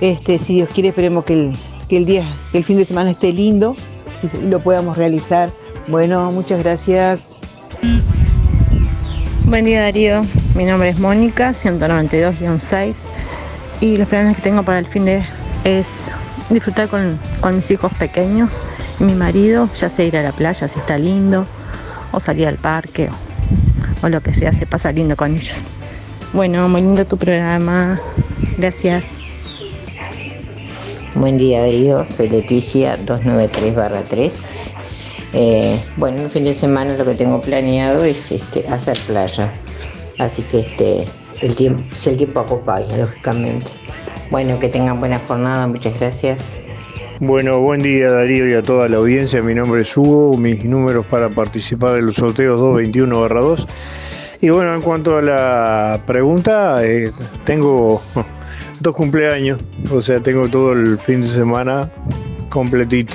[0.00, 1.52] Este, si Dios quiere, esperemos que el,
[1.90, 3.76] que el día, que el fin de semana esté lindo
[4.22, 5.50] y lo podamos realizar.
[5.88, 7.36] Bueno, muchas gracias.
[9.44, 10.22] Buen día Darío,
[10.54, 13.02] mi nombre es Mónica, 192-6
[13.82, 15.22] y los planes que tengo para el fin de
[15.64, 16.10] es
[16.50, 17.18] disfrutar con,
[17.54, 18.60] mis hijos pequeños
[18.98, 21.46] mi marido, ya sea ir a la playa si está lindo,
[22.12, 23.08] o salir al parque
[24.02, 25.70] o, o lo que sea, se pasa lindo con ellos.
[26.32, 28.00] Bueno, muy lindo tu programa,
[28.56, 29.18] gracias.
[31.14, 34.78] Buen día Darío, soy Leticia 293-3.
[35.32, 39.52] Eh, bueno, el fin de semana lo que tengo planeado es este, hacer playa.
[40.18, 41.08] Así que este,
[41.40, 43.66] el tiempo, si el tiempo acompaña, lógicamente.
[44.30, 46.52] Bueno, que tengan buena jornada, muchas gracias.
[47.20, 49.42] Bueno, buen día Darío y a toda la audiencia.
[49.42, 50.36] Mi nombre es Hugo.
[50.36, 53.66] Mis números para participar en los sorteos 221-2
[54.40, 57.10] Y bueno, en cuanto a la pregunta, eh,
[57.44, 58.00] tengo
[58.80, 59.60] dos cumpleaños,
[59.90, 61.90] o sea, tengo todo el fin de semana
[62.50, 63.14] completito.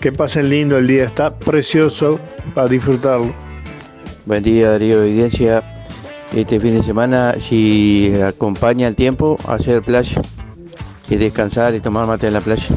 [0.00, 2.20] Que pasen lindo, el día está precioso
[2.54, 3.34] para disfrutarlo.
[4.24, 5.75] Buen día Darío Evidencia.
[6.36, 10.20] Este fin de semana, si acompaña el tiempo, hacer playa
[11.08, 12.76] y descansar y tomar mate en la playa.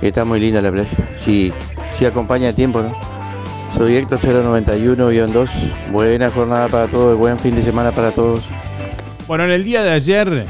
[0.00, 0.88] Está muy linda la playa.
[1.16, 1.52] Si,
[1.90, 2.94] si acompaña el tiempo, ¿no?
[3.76, 5.90] Soy Héctor 091-2.
[5.90, 8.44] Buena jornada para todos, buen fin de semana para todos.
[9.26, 10.46] Bueno, en el día de ayer,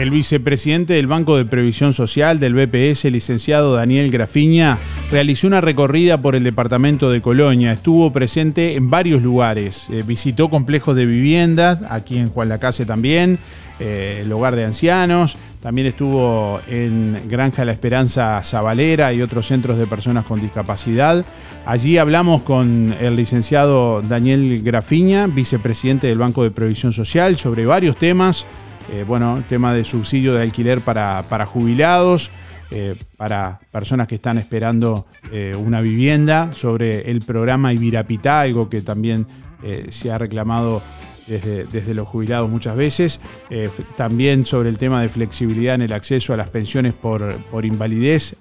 [0.00, 4.78] el vicepresidente del Banco de Previsión Social del BPS, licenciado Daniel Grafiña,
[5.12, 7.72] realizó una recorrida por el departamento de Colonia.
[7.72, 9.90] Estuvo presente en varios lugares.
[9.90, 13.38] Eh, visitó complejos de viviendas, aquí en Juan Lacase también,
[13.78, 15.36] eh, el hogar de ancianos.
[15.60, 21.26] También estuvo en Granja La Esperanza Zabalera y otros centros de personas con discapacidad.
[21.66, 27.96] Allí hablamos con el licenciado Daniel Grafiña, vicepresidente del Banco de Previsión Social, sobre varios
[27.96, 28.46] temas.
[28.92, 32.30] Eh, bueno, tema de subsidio de alquiler para, para jubilados,
[32.72, 38.82] eh, para personas que están esperando eh, una vivienda, sobre el programa Ibirapitá, algo que
[38.82, 39.26] también
[39.90, 40.80] se ha reclamado
[41.26, 43.20] desde, desde, los jubilados muchas veces,
[43.94, 48.36] también sobre el tema de flexibilidad en el acceso a las pensiones por, por invalidez.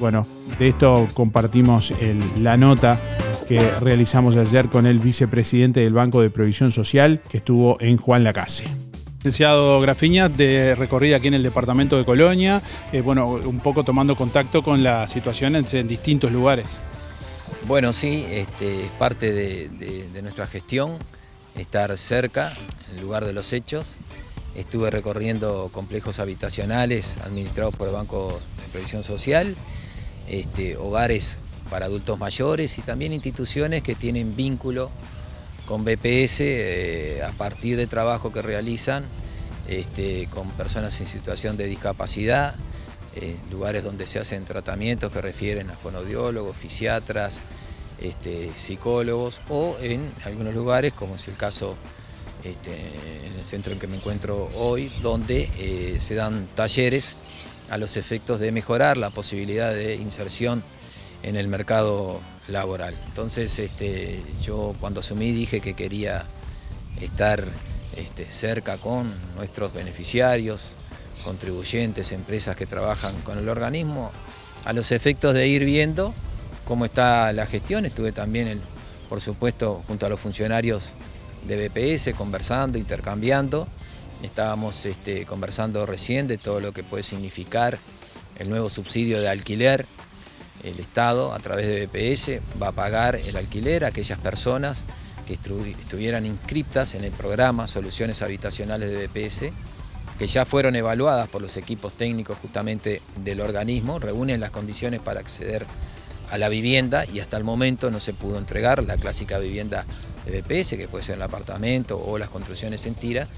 [0.00, 0.26] Bueno,
[0.58, 1.94] de esto compartimos
[2.40, 3.00] la nota
[3.46, 8.24] que realizamos ayer con el vicepresidente del Banco de Provisión Social, que estuvo en Juan
[8.24, 8.87] Lacase.
[9.18, 12.62] Licenciado Grafiña, de recorrida aquí en el departamento de Colonia,
[12.92, 16.78] eh, bueno, un poco tomando contacto con la situación en, distintos lugares.
[17.66, 20.98] Bueno, sí, este, es parte de nuestra gestión
[21.60, 22.52] estar cerca,
[22.90, 23.96] en el lugar de los hechos.
[24.54, 29.54] Estuve recorriendo complejos habitacionales administrados por el Banco de Previsión Social,
[30.28, 31.38] este, hogares
[31.70, 34.90] para adultos mayores y también instituciones que tienen vínculo
[35.68, 39.04] con BPS eh, a partir de trabajo que realizan
[39.68, 42.54] este, con personas en situación de discapacidad,
[43.14, 47.42] eh, lugares donde se hacen tratamientos que refieren a fonodiólogos, fisiatras,
[48.00, 51.76] este, psicólogos o en algunos lugares, como es el caso
[52.44, 52.72] este,
[53.26, 57.16] en el centro en que me encuentro hoy, donde eh, se dan talleres
[57.68, 60.64] a los efectos de mejorar la posibilidad de inserción
[61.22, 62.94] en el mercado laboral.
[63.06, 66.24] Entonces, este, yo cuando asumí dije que quería
[67.00, 67.44] estar
[67.96, 70.72] este, cerca con nuestros beneficiarios,
[71.24, 74.10] contribuyentes, empresas que trabajan con el organismo,
[74.64, 76.14] a los efectos de ir viendo
[76.64, 77.86] cómo está la gestión.
[77.86, 78.60] Estuve también,
[79.08, 80.94] por supuesto, junto a los funcionarios
[81.46, 83.66] de BPS, conversando, intercambiando.
[84.22, 87.78] Estábamos este, conversando recién de todo lo que puede significar
[88.38, 89.86] el nuevo subsidio de alquiler.
[90.64, 94.84] El Estado, a través de BPS, va a pagar el alquiler a aquellas personas
[95.26, 99.50] que estuvieran inscriptas en el programa Soluciones Habitacionales de BPS,
[100.18, 105.20] que ya fueron evaluadas por los equipos técnicos justamente del organismo, reúnen las condiciones para
[105.20, 105.66] acceder
[106.30, 109.84] a la vivienda y hasta el momento no se pudo entregar la clásica vivienda
[110.26, 113.28] de BPS, que puede ser el apartamento o las construcciones en tira.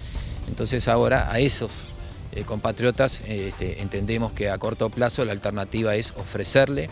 [0.49, 1.85] Entonces ahora a esos
[2.33, 6.89] eh, compatriotas eh, este, entendemos que a corto plazo la alternativa es ofrecerle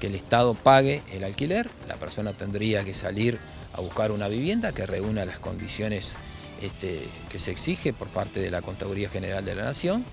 [0.00, 3.38] que el Estado pague el alquiler, la persona tendría que salir
[3.72, 6.16] a buscar una vivienda que reúna las condiciones
[6.62, 10.04] este, que se exige por parte de la Contaduría General de la Nación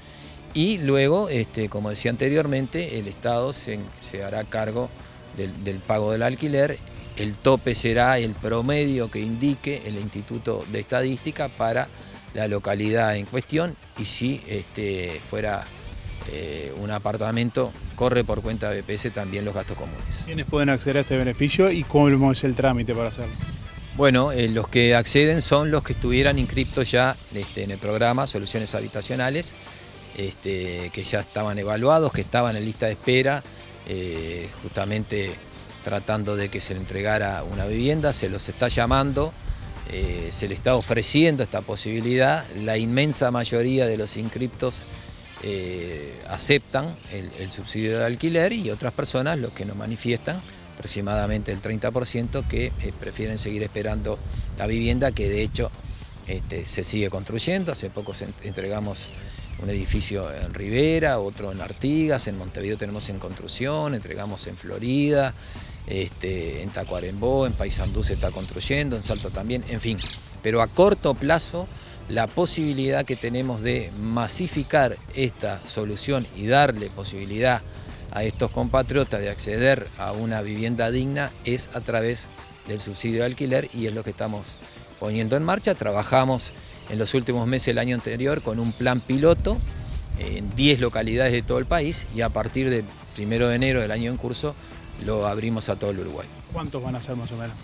[0.53, 3.79] y luego, este, como decía anteriormente, el Estado se,
[4.25, 4.89] hará cargo
[5.37, 6.77] del, del pago del alquiler.
[7.15, 11.87] El tope será el promedio que indique el Instituto de Estadística para
[12.33, 15.67] la localidad en cuestión y si este, fuera
[16.31, 17.71] eh, un apartamento,
[18.01, 20.23] corre por cuenta de BPS también los gastos comunes.
[20.25, 23.35] ¿Quiénes pueden acceder a este beneficio y cómo es el trámite para hacerlo?
[23.95, 28.25] Bueno, eh, los que acceden son los que estuvieran inscriptos ya este, en el programa
[28.25, 29.53] Soluciones Habitacionales,
[30.17, 33.43] este, que ya estaban evaluados, que estaban en lista de espera,
[33.85, 35.35] eh, justamente
[35.83, 39.31] tratando de que se le entregara una vivienda, se los está llamando,
[39.91, 44.87] eh, se le está ofreciendo esta posibilidad, la inmensa mayoría de los inscriptos
[45.43, 50.41] eh, aceptan el, subsidio de alquiler y otras personas, los que no manifiestan,
[50.75, 54.19] aproximadamente el 30%, que eh, prefieren seguir esperando
[54.57, 55.71] la vivienda que de hecho
[56.27, 57.71] este, se sigue construyendo.
[57.71, 58.13] Hace poco
[58.43, 59.07] entregamos
[59.61, 65.33] un edificio en Rivera, otro en Artigas, en Montevideo tenemos en construcción, entregamos en Florida,
[65.87, 69.97] este, en Tacuarembó, en Paysandú se está construyendo, en Salto también, en fin.
[70.41, 71.67] Pero a corto plazo,
[72.11, 77.61] la posibilidad que tenemos de masificar esta solución y darle posibilidad
[78.11, 82.27] a estos compatriotas de acceder a una vivienda digna es a través
[82.67, 84.45] del subsidio de alquiler y es lo que estamos
[84.99, 85.73] poniendo en marcha.
[85.73, 86.51] Trabajamos
[86.89, 89.57] en los últimos meses del año anterior con un plan piloto
[90.19, 92.83] en 10 localidades de todo el país y a partir del
[93.17, 94.53] 1 de enero del año en curso
[95.05, 96.27] lo abrimos a todo el Uruguay.
[96.51, 97.55] ¿Cuántos van a ser más o menos?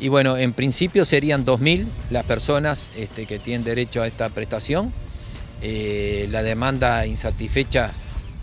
[0.00, 4.92] Y bueno, en principio serían 2.000 las personas este, que tienen derecho a esta prestación.
[5.60, 7.90] Eh, la demanda insatisfecha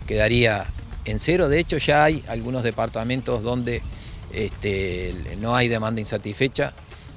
[0.06, 0.66] quedaría
[1.06, 1.48] en cero.
[1.48, 3.80] De hecho, ya hay algunos departamentos donde
[4.32, 6.74] este, no hay demanda insatisfecha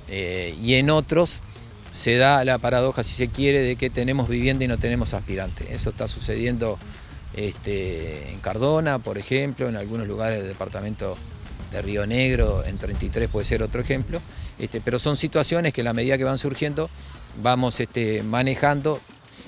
[0.07, 1.41] eh, y en otros
[1.91, 5.73] se da la paradoja, si se quiere, de que tenemos vivienda y no tenemos aspirante.
[5.73, 6.77] Eso está sucediendo
[7.33, 11.17] este, en Cardona, por ejemplo, en algunos lugares del departamento
[11.71, 14.21] de Río Negro, en 33 puede ser otro ejemplo,
[14.57, 16.89] este, pero son situaciones que a la medida que van surgiendo
[17.41, 18.99] vamos este, manejando.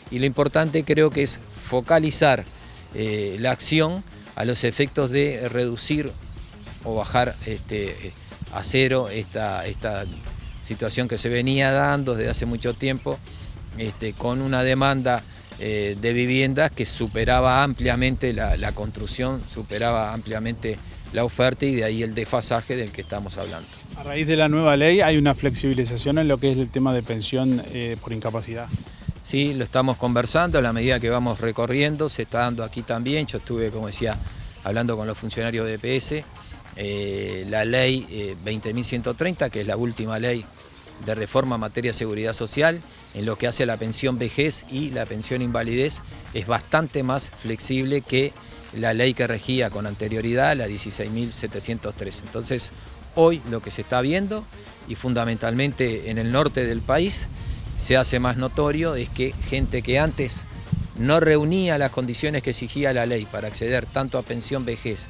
[0.09, 2.45] Y lo importante creo que es focalizar
[2.93, 4.03] eh, la acción
[4.35, 6.11] a los efectos de reducir
[6.83, 8.13] o bajar este,
[8.53, 10.05] a cero esta, esta
[10.61, 13.17] situación que se venía dando desde hace mucho tiempo,
[13.77, 15.23] este, con una demanda
[15.59, 20.77] eh, de viviendas que superaba ampliamente la, la, construcción, superaba ampliamente
[21.13, 23.67] la oferta y de ahí el desfasaje del que estamos hablando.
[23.97, 26.93] A raíz de la nueva ley hay una flexibilización en lo que es el tema
[26.93, 28.67] de pensión eh, por incapacidad.
[29.23, 33.27] Sí, lo estamos conversando a la medida que vamos recorriendo, se está dando aquí también,
[33.27, 34.17] yo estuve, como decía,
[34.63, 36.25] hablando con los funcionarios de EPS,
[36.77, 40.43] eh, la ley 20.130, que es la última ley
[41.05, 42.81] de reforma en materia de seguridad social,
[43.13, 46.01] en lo que hace a la pensión vejez y la pensión invalidez,
[46.33, 48.33] es bastante más flexible que
[48.73, 52.21] la ley que regía con anterioridad, la 16.703.
[52.23, 52.71] Entonces,
[53.15, 54.45] hoy lo que se está viendo,
[54.87, 57.27] y fundamentalmente en el norte del país,
[57.77, 60.45] se hace más notorio, es que gente que antes
[60.97, 65.05] no reunía las condiciones que exigía la ley para acceder tanto a pensión vejez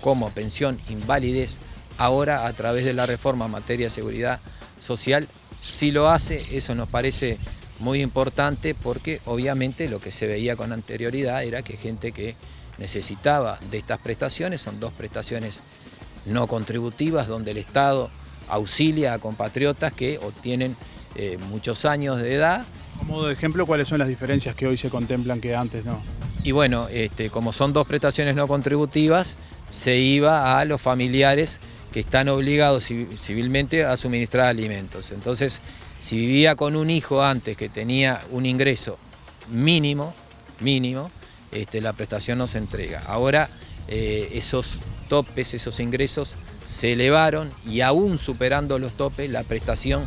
[0.00, 1.58] como a pensión invalidez,
[1.98, 4.40] ahora a través de la reforma en materia de seguridad
[4.80, 5.28] social
[5.60, 7.38] sí lo hace, eso nos parece
[7.78, 12.36] muy importante porque obviamente lo que se veía con anterioridad era que gente que
[12.78, 15.62] necesitaba de estas prestaciones, son dos prestaciones
[16.26, 18.10] no contributivas donde el Estado
[18.48, 20.76] auxilia a compatriotas que obtienen
[21.14, 22.64] eh, muchos años de edad.
[22.98, 26.00] Como modo de ejemplo, ¿cuáles son las diferencias que hoy se contemplan que antes no?
[26.42, 31.60] Y bueno, este, como son dos prestaciones no contributivas, se iba a los familiares
[31.92, 35.12] que están obligados civilmente a suministrar alimentos.
[35.12, 35.60] Entonces,
[36.00, 38.98] si vivía con un hijo antes que tenía un ingreso
[39.50, 40.14] mínimo,
[40.60, 41.10] mínimo,
[41.60, 43.02] este, la prestación no se entrega.
[43.06, 43.48] Ahora
[43.88, 44.78] eh, esos
[45.08, 46.34] topes, esos ingresos
[46.64, 50.06] se elevaron y aún superando los topes, la prestación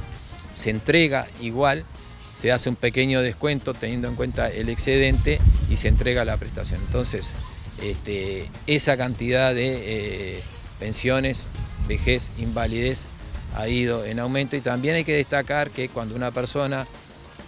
[0.51, 1.85] se entrega igual,
[2.33, 5.39] se hace un pequeño descuento teniendo en cuenta el excedente
[5.69, 6.81] y se entrega la prestación.
[6.85, 7.33] Entonces,
[7.81, 10.43] este, esa cantidad de eh,
[10.79, 11.47] pensiones
[11.87, 13.07] vejez, invalidez
[13.55, 16.87] ha ido en aumento y también hay que destacar que cuando una persona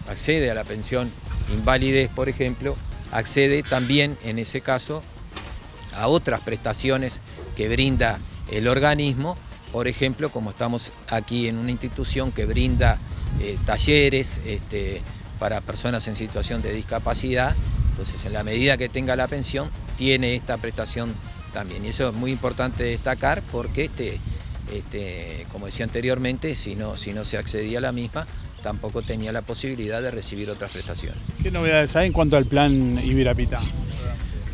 [0.08, 1.12] accede a la pensión
[1.54, 2.76] invalidez, por ejemplo,
[3.12, 5.04] accede también en ese caso
[5.96, 7.22] a otras prestaciones
[7.56, 8.20] que brinda
[8.52, 9.38] el organismo,
[9.72, 12.98] por ejemplo, como estamos aquí en una institución que brinda
[13.40, 15.02] eh, talleres este,
[15.40, 17.56] para personas en situación de discapacidad,
[17.92, 21.14] entonces en la medida que tenga la pensión, tiene esta prestación
[21.54, 21.86] también.
[21.86, 24.20] Y eso es muy importante destacar porque, este,
[24.74, 28.28] este, como decía anteriormente, si no, si no se accedía a la misma,
[28.62, 31.20] tampoco tenía la posibilidad de recibir otras prestaciones.
[31.42, 33.60] ¿Qué novedades hay en cuanto al plan Ibirapita?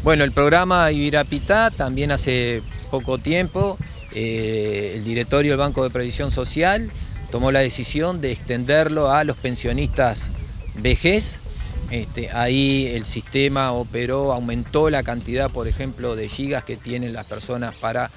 [0.04, 3.78] Bueno, el programa Ibirapita también hace poco tiempo,
[4.14, 6.92] eh, el directorio del Banco de Previsión Social
[7.32, 10.32] tomó la decisión de extenderlo a los pensionistas
[10.76, 11.42] vejez
[11.90, 17.26] este, ahí el sistema operó, aumentó la cantidad, por ejemplo, de gigas que tienen las
[17.26, 18.12] personas para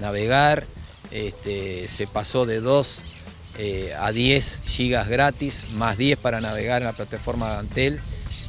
[0.00, 0.64] navegar.
[1.10, 3.02] Este, se pasó de 2
[3.58, 8.00] eh, a 10 gigas gratis, más 10 para navegar en la plataforma de Antel.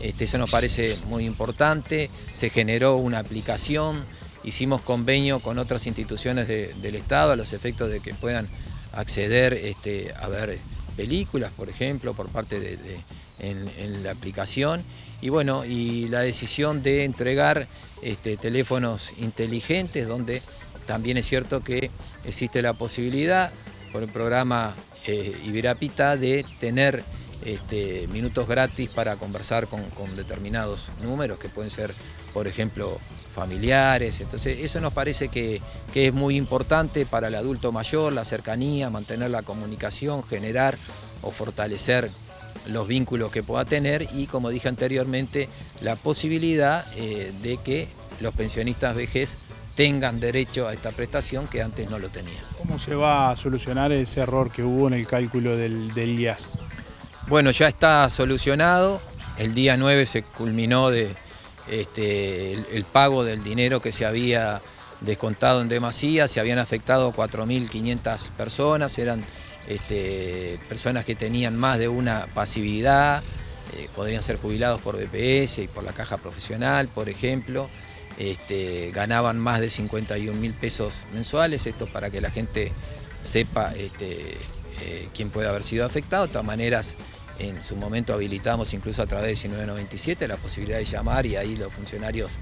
[0.02, 2.10] Este, eso nos parece muy importante.
[2.34, 4.06] Se generó una aplicación,
[4.44, 8.48] hicimos convenio con otras instituciones del Estado a los efectos de que puedan
[8.94, 9.76] acceder
[10.20, 10.60] a ver
[10.96, 13.00] películas, por ejemplo, por parte de
[14.04, 14.84] la aplicación.
[15.22, 17.68] Y bueno, y la decisión de entregar
[18.02, 20.42] este, teléfonos inteligentes, donde
[20.86, 21.90] también es cierto que
[22.24, 23.52] existe la posibilidad
[23.92, 24.76] por el programa
[25.06, 27.04] eh, Ibirapita de tener
[27.46, 31.94] este, minutos gratis para conversar con, determinados números que pueden ser,
[32.34, 32.98] por ejemplo,
[33.34, 34.20] familiares.
[34.22, 35.62] Entonces, eso nos parece que,
[35.94, 40.78] que, es muy importante para el adulto mayor, la cercanía, mantener la comunicación, generar
[41.22, 42.10] o fortalecer
[42.66, 45.50] los vínculos que pueda tener y, como dije anteriormente,
[45.82, 47.88] la posibilidad eh, de que
[48.20, 49.38] los pensionistas vejez
[49.78, 52.44] tengan derecho a esta prestación que antes no lo tenían.
[52.58, 56.58] ¿Cómo se va a solucionar ese error que hubo en el cálculo del, del IAS?
[57.28, 59.00] Bueno, ya está solucionado.
[59.38, 61.16] El día 9 se culminó de,
[61.70, 64.62] este, el, el pago del dinero que se había
[65.02, 69.24] descontado en demasía, se habían afectado 4.500 personas, eran
[69.68, 73.22] este, personas que tenían más de una pasividad,
[73.76, 77.70] eh, podrían ser jubilados por BPS y por la caja profesional, por ejemplo,
[78.18, 82.72] este, ganaban más de 51 mil pesos mensuales, esto para que la gente
[83.22, 84.38] sepa este,
[84.82, 86.96] eh, quién puede haber sido afectado, de todas maneras
[87.40, 91.56] en su momento habilitamos incluso a través de 1997 la posibilidad de llamar y ahí
[91.56, 92.34] los funcionarios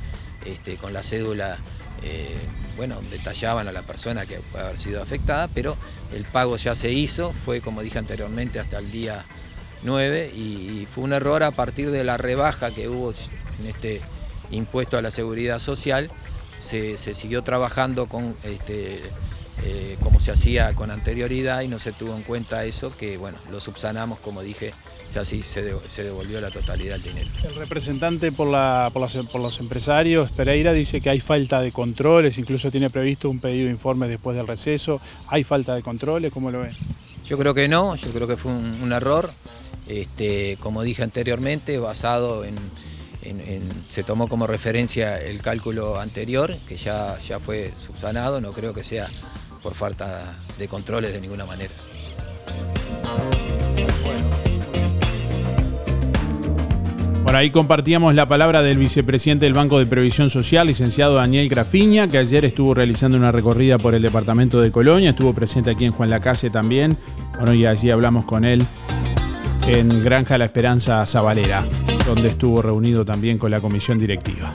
[0.45, 1.57] este, con la cédula
[2.03, 2.38] eh,
[2.78, 5.78] bueno, detallaban a la persona que puede haber sido afectada, pero
[6.13, 9.26] el pago ya se hizo, fue como dije anteriormente hasta el día
[9.84, 13.11] 9 y, fue un error a partir de la rebaja que hubo
[13.59, 14.01] en este
[14.56, 16.10] impuesto a la seguridad social,
[16.58, 19.01] se, siguió trabajando con este,
[19.64, 23.38] eh, como se hacía con anterioridad y no se tuvo en cuenta eso, que bueno,
[23.51, 24.74] lo subsanamos como dije
[25.14, 25.64] ya sí se,
[26.03, 27.30] devolvió la totalidad del dinero.
[27.43, 32.70] El representante por, la, por, los empresarios, Pereira, dice que hay falta de controles, incluso
[32.70, 34.99] tiene previsto un pedido de informe después del receso.
[35.28, 36.34] ¿Hay falta de controles?
[36.34, 36.76] ¿Cómo lo ven?
[37.26, 39.32] Yo creo que no, yo creo que fue un, error,
[39.88, 42.56] este, como dije anteriormente, basado en,
[43.88, 48.84] se tomó como referencia el cálculo anterior, que ya, ya fue subsanado, no creo que
[48.84, 49.07] sea
[49.63, 51.73] por falta de controles de ninguna manera.
[57.26, 62.07] Por ahí compartíamos la palabra del vicepresidente del Banco de Previsión Social, licenciado Daniel Grafiña,
[62.07, 65.91] que ayer estuvo realizando una recorrida por el departamento de Colonia, estuvo presente aquí en
[65.91, 66.95] Juan Lacase también.
[67.38, 68.63] Bueno, y allí hablamos con él
[69.67, 71.65] en Granja La Esperanza Zabalera,
[72.06, 74.51] donde estuvo reunido también con la comisión directiva.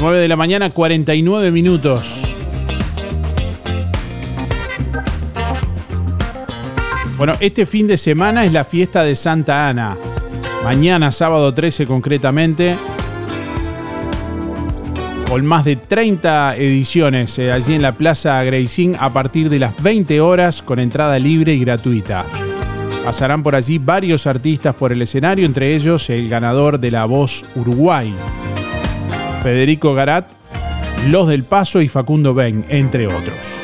[0.00, 2.34] 9 de la mañana, 49 minutos.
[7.18, 9.96] Bueno, este fin de semana es la fiesta de Santa Ana.
[10.64, 12.78] Mañana, sábado 13 concretamente,
[15.28, 19.82] con más de 30 ediciones eh, allí en la Plaza Greising a partir de las
[19.82, 22.24] 20 horas con entrada libre y gratuita.
[23.04, 27.44] Pasarán por allí varios artistas por el escenario, entre ellos el ganador de La Voz
[27.56, 28.14] Uruguay,
[29.42, 30.26] Federico Garat,
[31.08, 33.60] Los del Paso y Facundo Ben, entre otros.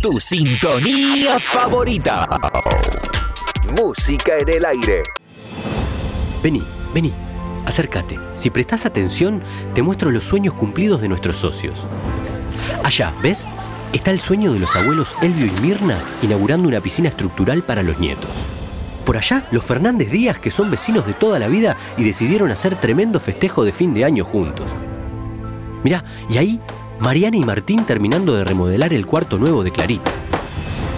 [0.00, 2.26] tu sintonía favorita.
[3.76, 5.02] Música en el aire.
[6.42, 6.62] Vení,
[6.94, 7.12] vení,
[7.68, 8.18] acércate.
[8.34, 9.42] Si prestas atención,
[9.74, 11.86] te muestro los sueños cumplidos de nuestros socios.
[12.82, 13.46] Allá, ¿ves?
[13.92, 17.98] Está el sueño de los abuelos Elvio y Mirna inaugurando una piscina estructural para los
[17.98, 18.30] nietos.
[19.04, 22.78] Por allá, los Fernández Díaz, que son vecinos de toda la vida y decidieron hacer
[22.80, 24.66] tremendo festejo de fin de año juntos.
[25.82, 26.60] Mirá, y ahí
[26.98, 30.10] Mariana y Martín terminando de remodelar el cuarto nuevo de Clarita.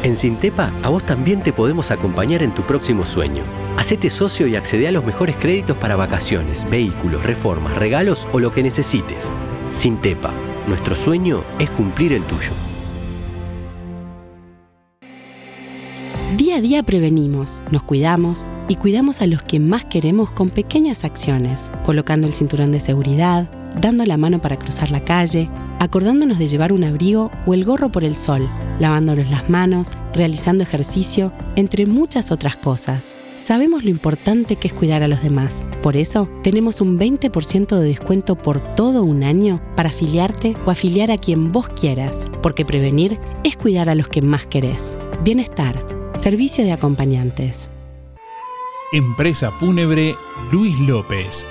[0.02, 3.44] En Sintepa, a vos también te podemos acompañar en tu próximo sueño.
[3.76, 8.50] Hacete socio y accede a los mejores créditos para vacaciones, vehículos, reformas, regalos o lo
[8.50, 9.30] que necesites.
[9.70, 10.32] Sintepa,
[10.66, 12.50] nuestro sueño es cumplir el tuyo.
[16.38, 21.04] Día a día prevenimos, nos cuidamos y cuidamos a los que más queremos con pequeñas
[21.04, 25.50] acciones, colocando el cinturón de seguridad, dando la mano para cruzar la calle,
[25.80, 28.48] acordándonos de llevar un abrigo o el gorro por el sol,
[28.78, 33.16] lavándonos las manos, realizando ejercicio, entre muchas otras cosas.
[33.38, 35.66] Sabemos lo importante que es cuidar a los demás.
[35.82, 41.10] Por eso, tenemos un 20% de descuento por todo un año para afiliarte o afiliar
[41.10, 44.98] a quien vos quieras, porque prevenir es cuidar a los que más querés.
[45.24, 45.82] Bienestar,
[46.14, 47.70] servicio de acompañantes.
[48.92, 50.14] Empresa Fúnebre
[50.52, 51.50] Luis López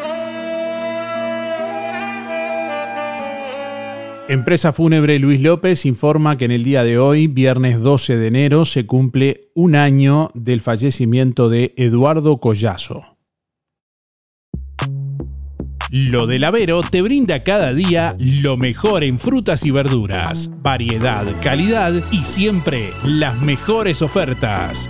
[4.31, 8.63] Empresa Fúnebre Luis López informa que en el día de hoy, viernes 12 de enero,
[8.63, 13.17] se cumple un año del fallecimiento de Eduardo Collazo.
[15.89, 21.91] Lo del Avero te brinda cada día lo mejor en frutas y verduras, variedad, calidad
[22.13, 24.89] y siempre las mejores ofertas.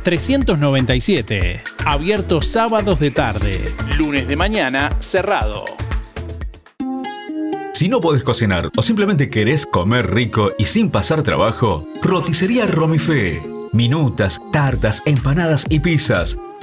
[0.07, 1.61] 093-561-397.
[1.85, 5.65] Abierto sábados de tarde, lunes de mañana cerrado.
[7.73, 13.39] Si no podés cocinar o simplemente querés comer rico y sin pasar trabajo, roticería Romifé.
[13.71, 16.37] Minutas, tartas, empanadas y pizzas.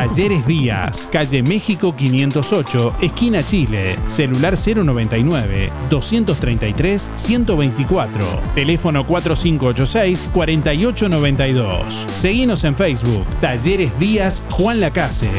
[0.00, 8.24] Talleres Díaz, calle México 508, esquina Chile, celular 099 233 124,
[8.54, 12.06] teléfono 4586 4892.
[12.14, 15.30] Seguinos en Facebook, Talleres Díaz Juan Lacase.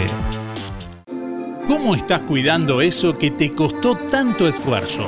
[1.67, 5.07] ¿Cómo estás cuidando eso que te costó tanto esfuerzo?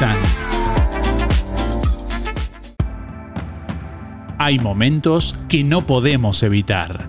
[4.37, 7.07] Hay momentos que no podemos evitar,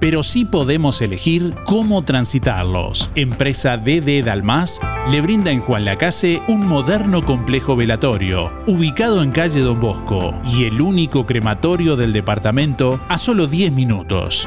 [0.00, 3.10] pero sí podemos elegir cómo transitarlos.
[3.14, 4.80] Empresa DD Dalmas
[5.10, 10.64] le brinda en Juan Lacase un moderno complejo velatorio, ubicado en calle Don Bosco, y
[10.64, 14.46] el único crematorio del departamento a solo 10 minutos.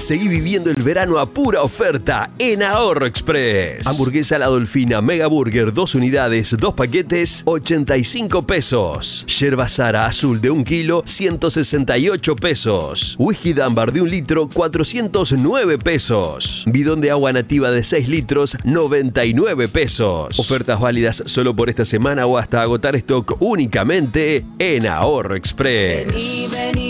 [0.00, 3.86] Seguí viviendo el verano a pura oferta en Ahorro Express.
[3.86, 9.26] Hamburguesa La Dolfina Mega Burger, 2 unidades, 2 paquetes, 85 pesos.
[9.26, 13.14] Yerba Sara Azul de 1 kilo, 168 pesos.
[13.18, 16.64] Whisky Dambar de 1 litro, 409 pesos.
[16.66, 20.38] Bidón de agua nativa de 6 litros, 99 pesos.
[20.38, 26.48] Ofertas válidas solo por esta semana o hasta agotar stock únicamente en Ahorro Express.
[26.50, 26.89] Vení,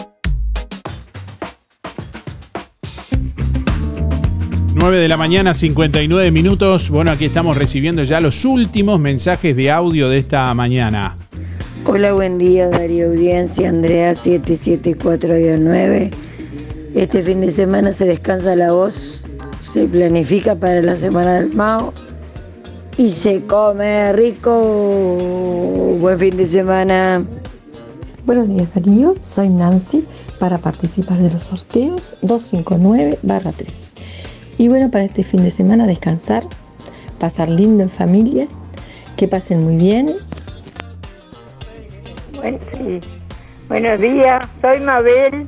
[4.81, 6.89] 9 de la mañana, 59 minutos.
[6.89, 11.17] Bueno, aquí estamos recibiendo ya los últimos mensajes de audio de esta mañana.
[11.85, 16.09] Hola, buen día, Darío Audiencia, Andrea 774-9.
[16.95, 19.23] Este fin de semana se descansa la voz,
[19.59, 21.93] se planifica para la semana del Mao
[22.97, 25.95] y se come rico.
[26.01, 27.23] Buen fin de semana.
[28.25, 30.03] Buenos días Darío, soy Nancy
[30.39, 33.90] para participar de los sorteos 259-3.
[34.61, 36.43] Y bueno, para este fin de semana descansar,
[37.17, 38.45] pasar lindo en familia,
[39.17, 40.17] que pasen muy bien.
[42.35, 43.01] Buen- sí.
[43.67, 45.47] Buenos días, soy Mabel,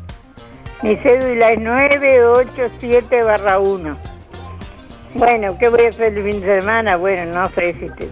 [0.81, 3.95] mi cédula es 987 barra 1.
[5.13, 6.97] Bueno, ¿qué voy a hacer el fin de semana?
[6.97, 8.09] Bueno, no sé si, te-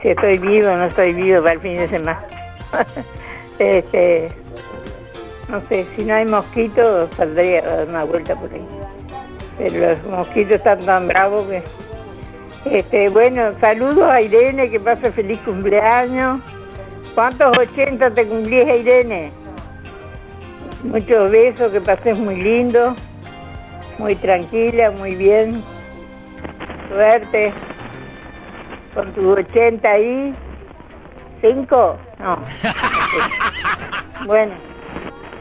[0.00, 2.24] si estoy vivo o no estoy vivo para el fin de semana.
[3.58, 4.30] este,
[5.50, 8.66] no sé, si no hay mosquitos, saldría a dar una vuelta por ahí.
[9.58, 11.62] Pero los mosquitos están tan bravos que...
[12.64, 16.40] Este, bueno, saludos a Irene, que pase feliz cumpleaños.
[17.14, 19.32] ¿Cuántos 80 te cumplís, Irene?
[20.84, 22.94] Muchos besos, que pases muy lindo,
[23.98, 25.62] muy tranquila, muy bien.
[26.88, 27.52] Suerte
[28.94, 30.34] con tus 80 ahí.
[31.40, 31.96] ¿Cinco?
[32.18, 32.38] No.
[34.26, 34.54] bueno,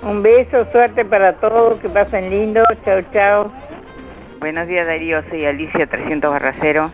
[0.02, 2.64] un beso, suerte para todos, que pasen lindo.
[2.84, 3.52] Chao, chao.
[4.42, 6.92] Buenos días Darío, soy Alicia 300 Barracero.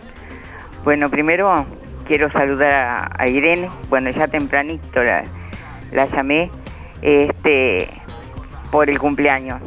[0.84, 1.66] Bueno, primero
[2.06, 5.24] quiero saludar a, Irene, bueno ya tempranito la,
[5.94, 6.52] la llamé,
[7.02, 7.88] este,
[8.70, 9.62] por el cumpleaños.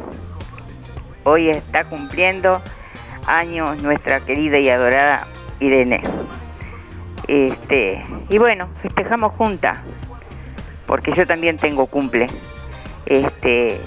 [1.23, 2.61] Hoy está cumpliendo
[3.25, 5.25] años nuestra querida y adorada
[5.59, 6.03] Irene.
[7.27, 9.79] Este, y bueno, festejamos juntas,
[10.85, 12.27] porque yo también tengo cumple.
[13.07, 13.81] Este,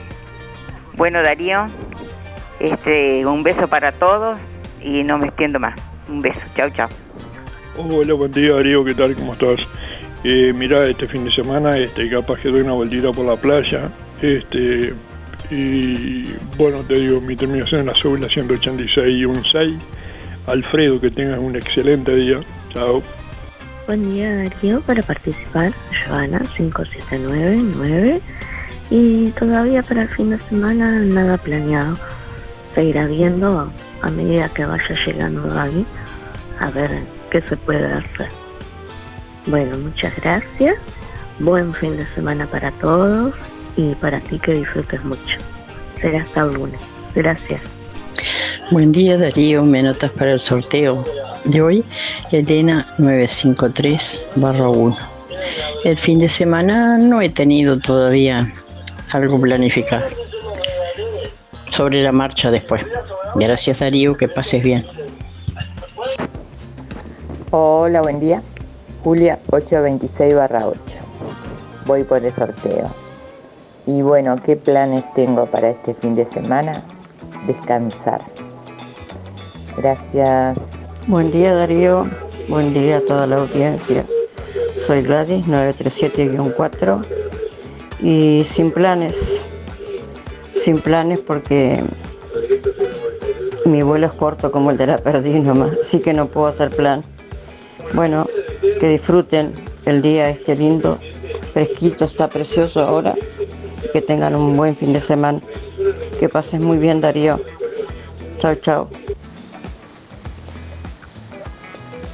[0.97, 1.69] bueno Darío,
[2.65, 4.39] este, un beso para todos
[4.82, 5.74] y no me extiendo más.
[6.09, 6.89] Un beso, chao, chao.
[7.77, 9.15] Hola, buen día Darío, ¿qué tal?
[9.15, 9.66] ¿Cómo estás?
[10.23, 13.91] Eh, mira, este fin de semana este, capaz que doy una vueltita por la playa.
[14.23, 14.95] Este,
[15.51, 19.74] y bueno, te digo, mi terminación en la cédula 186 y un 6.
[20.47, 22.41] Alfredo, que tengas un excelente día.
[22.70, 23.03] Chao.
[23.86, 25.74] Buen día Darío, para participar,
[26.07, 28.23] Joana 5799
[28.91, 31.97] y todavía para el fin de semana nada planeado.
[32.74, 33.72] Se irá viendo
[34.02, 35.86] a medida que vaya llegando Gaby
[36.60, 38.28] a ver qué se puede hacer.
[39.46, 40.76] Bueno, muchas gracias,
[41.38, 43.34] buen fin de semana para todos
[43.76, 45.38] y para ti que disfrutes mucho.
[46.01, 46.80] Será hasta el lunes.
[47.14, 47.60] Gracias.
[48.70, 51.05] Buen día Darío, me notas para el sorteo
[51.44, 51.84] de hoy,
[52.32, 54.96] Elena 953 1.
[55.84, 58.51] El fin de semana no he tenido todavía
[59.12, 60.23] algo planificado.
[61.74, 62.86] Sobre la marcha después.
[63.34, 64.84] Gracias Darío, que pases bien.
[67.51, 68.42] Hola, buen día.
[69.02, 70.78] Julia 826 barra 8.
[71.84, 72.88] Voy por el sorteo.
[73.86, 76.70] Y bueno, ¿qué planes tengo para este fin de semana?
[77.48, 78.22] Descansar.
[79.76, 80.56] Gracias.
[81.09, 82.09] Buen día Darío,
[82.48, 84.05] buen día a toda la audiencia.
[84.76, 87.05] Soy Gladys 937-4
[88.01, 89.44] y sin planes,
[90.65, 91.85] sin planes porque
[93.66, 96.70] mi vuelo es corto como el de la perdiz nomás, así que no puedo hacer
[96.70, 97.03] plan.
[97.93, 98.27] Bueno,
[98.81, 99.53] que disfruten
[99.85, 100.99] el día este lindo,
[101.53, 103.15] fresquito, está precioso ahora,
[103.93, 105.43] que tengan un buen fin de semana,
[106.19, 107.39] que pasen muy bien Darío.
[108.39, 108.89] Chao, chao.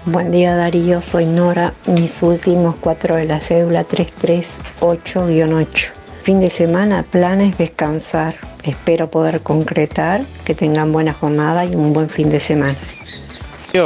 [0.07, 6.00] Buen día Darío, soy Nora, mis últimos cuatro de la cédula 338-8.
[6.23, 8.37] Fin de semana, planes, descansar.
[8.63, 12.79] Espero poder concretar, que tengan buena jornada y un buen fin de semana.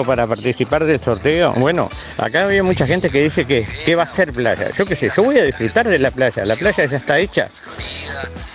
[0.07, 4.09] Para participar del sorteo, bueno, acá había mucha gente que dice que, que va a
[4.09, 4.71] ser playa.
[4.79, 7.49] Yo qué sé, yo voy a disfrutar de la playa, la playa ya está hecha.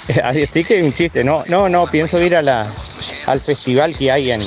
[0.24, 2.74] Así que un chiste, no, no, no, pienso ir a la,
[3.28, 4.42] al festival que hay en,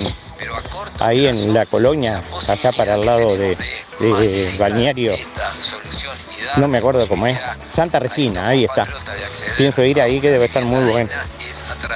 [0.99, 3.57] ahí en la colonia, allá para el lado de,
[4.01, 5.15] de Balneario.
[6.59, 7.39] No me acuerdo cómo es.
[7.75, 8.85] Santa Regina, ahí está.
[9.57, 11.11] Pienso ir ahí que debe estar muy bueno.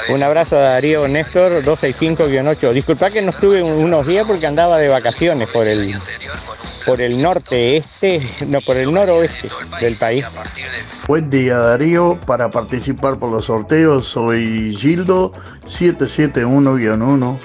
[0.08, 2.72] Un abrazo a Darío Néstor 265-8.
[2.72, 5.98] Disculpa que no estuve unos días porque andaba de vacaciones por el
[6.86, 9.48] por el norte este, no por el noroeste
[9.80, 10.24] del país.
[11.08, 15.32] Buen día Darío, para participar por los sorteos soy Gildo
[15.66, 17.36] 771-1.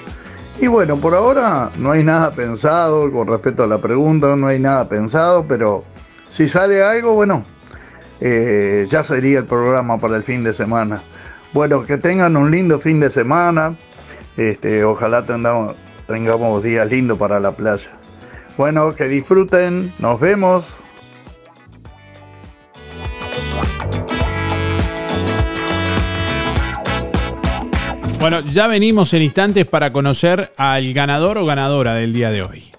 [0.60, 4.60] Y bueno, por ahora no hay nada pensado con respecto a la pregunta, no hay
[4.60, 5.82] nada pensado, pero
[6.32, 7.42] si sale algo, bueno,
[8.18, 11.02] eh, ya sería el programa para el fin de semana.
[11.52, 13.74] Bueno, que tengan un lindo fin de semana.
[14.38, 15.76] Este, ojalá tengamos,
[16.06, 17.90] tengamos días lindos para la playa.
[18.56, 19.92] Bueno, que disfruten.
[19.98, 20.78] Nos vemos.
[28.18, 32.72] Bueno, ya venimos en instantes para conocer al ganador o ganadora del día de hoy.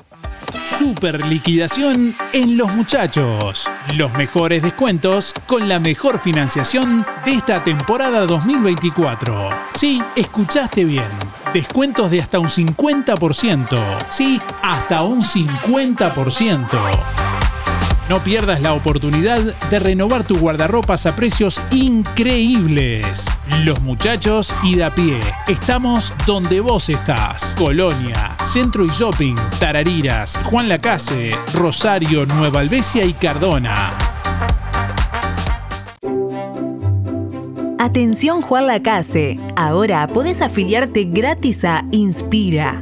[0.78, 3.68] Super liquidación en Los Muchachos.
[3.96, 9.50] Los mejores descuentos con la mejor financiación de esta temporada 2024.
[9.76, 11.10] Sí, escuchaste bien.
[11.54, 13.78] Descuentos de hasta un 50%.
[14.10, 17.43] Sí, hasta un 50%.
[18.10, 19.40] No pierdas la oportunidad
[19.70, 23.26] de renovar tu guardarropas a precios increíbles.
[23.64, 25.20] Los muchachos y de a pie.
[25.48, 27.56] Estamos donde vos estás.
[27.58, 33.94] Colonia, Centro y Shopping, Tarariras, Juan Lacase, Rosario, Nueva Albesia y Cardona.
[37.80, 42.82] Atención Juan Lacase, ahora podés afiliarte gratis a Inspira.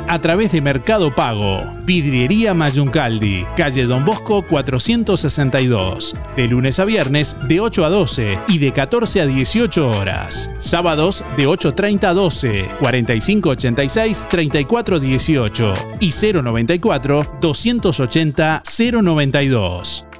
[0.07, 1.63] a través de Mercado Pago.
[1.85, 6.15] Vidriería Mayuncaldi, calle Don Bosco 462.
[6.35, 10.49] De lunes a viernes de 8 a 12 y de 14 a 18 horas.
[10.59, 18.63] Sábados de 8.30 a 12, 4586 3418 y 094 280
[19.01, 20.10] 092.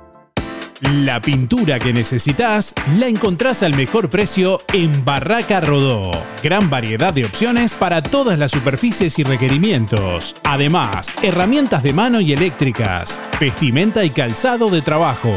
[0.82, 6.12] La pintura que necesitas la encontrás al mejor precio en Barraca Rodó.
[6.41, 10.36] Gran variedad de opciones para todas las superficies y requerimientos.
[10.44, 15.32] Además, herramientas de mano y eléctricas, vestimenta y calzado de trabajo.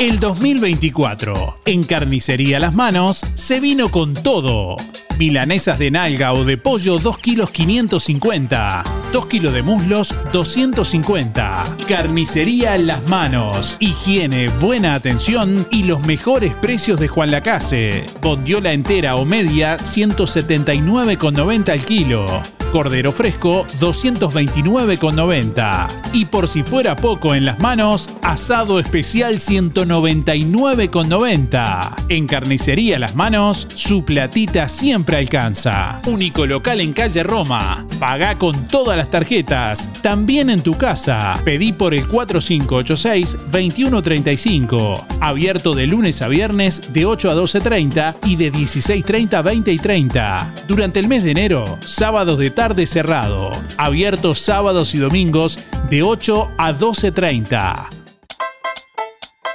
[0.00, 4.78] El 2024, en Carnicería Las Manos, se vino con todo.
[5.18, 8.82] Milanesas de nalga o de pollo 2 kilos 550.
[9.12, 11.76] 2 kilos de muslos 250.
[11.86, 13.76] Carnicería Las Manos.
[13.78, 18.06] Higiene, buena atención y los mejores precios de Juan Lacase.
[18.22, 22.42] Bondiola entera o media 179,90 al kilo.
[22.70, 25.88] Cordero fresco 229,90.
[26.12, 32.04] Y por si fuera poco en las manos, asado especial 199,90.
[32.08, 36.00] En carnicería Las Manos, su platita siempre alcanza.
[36.06, 37.84] Único local en calle Roma.
[37.98, 41.40] Paga con todas las tarjetas, también en tu casa.
[41.44, 45.06] Pedí por el 4586-2135.
[45.20, 49.78] Abierto de lunes a viernes de 8 a 12.30 y de 16.30 a 20 y
[49.78, 50.54] 30.
[50.68, 53.52] Durante el mes de enero, sábados de tarde cerrado.
[53.78, 55.58] Abierto sábados y domingos
[55.88, 57.88] de 8 a 12.30.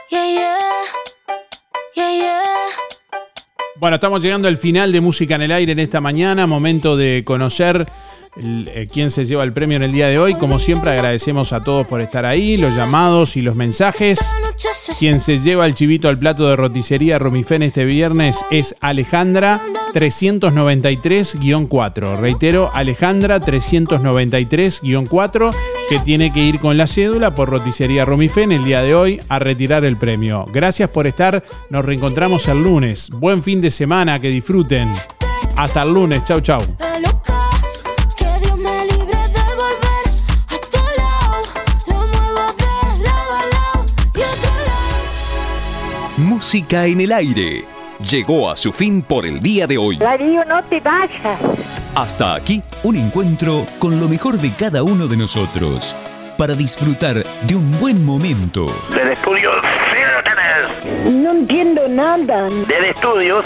[0.09, 0.57] Yeah, yeah.
[1.95, 2.41] Yeah, yeah.
[3.75, 6.47] Bueno, estamos llegando al final de Música en el Aire en esta mañana.
[6.47, 7.85] Momento de conocer
[8.37, 10.33] eh, quién se lleva el premio en el día de hoy.
[10.33, 14.17] Como siempre, agradecemos a todos por estar ahí, los llamados y los mensajes.
[14.97, 19.61] Quien se lleva el chivito al plato de roticería Romifén este viernes es Alejandra
[19.95, 22.19] 393-4.
[22.19, 25.55] Reitero, Alejandra 393-4,
[25.87, 29.39] que tiene que ir con la cédula por roticería Romifén el día de hoy a
[29.39, 30.47] retirar el premio.
[30.51, 31.41] Gracias por estar.
[31.69, 33.09] Nos reencontramos el lunes.
[33.09, 34.93] Buen fin de semana, que disfruten.
[35.55, 36.25] Hasta el lunes.
[36.25, 36.59] Chau, chau.
[46.17, 47.74] Música en el aire.
[47.99, 49.97] Llegó a su fin por el día de hoy.
[49.97, 51.39] Darío, no te vayas.
[51.95, 55.95] Hasta aquí un encuentro con lo mejor de cada uno de nosotros
[56.37, 58.65] para disfrutar de un buen momento.
[58.89, 61.13] Desde estudios, ustedes.
[61.13, 62.47] No entiendo nada.
[62.67, 63.45] Desde estudios,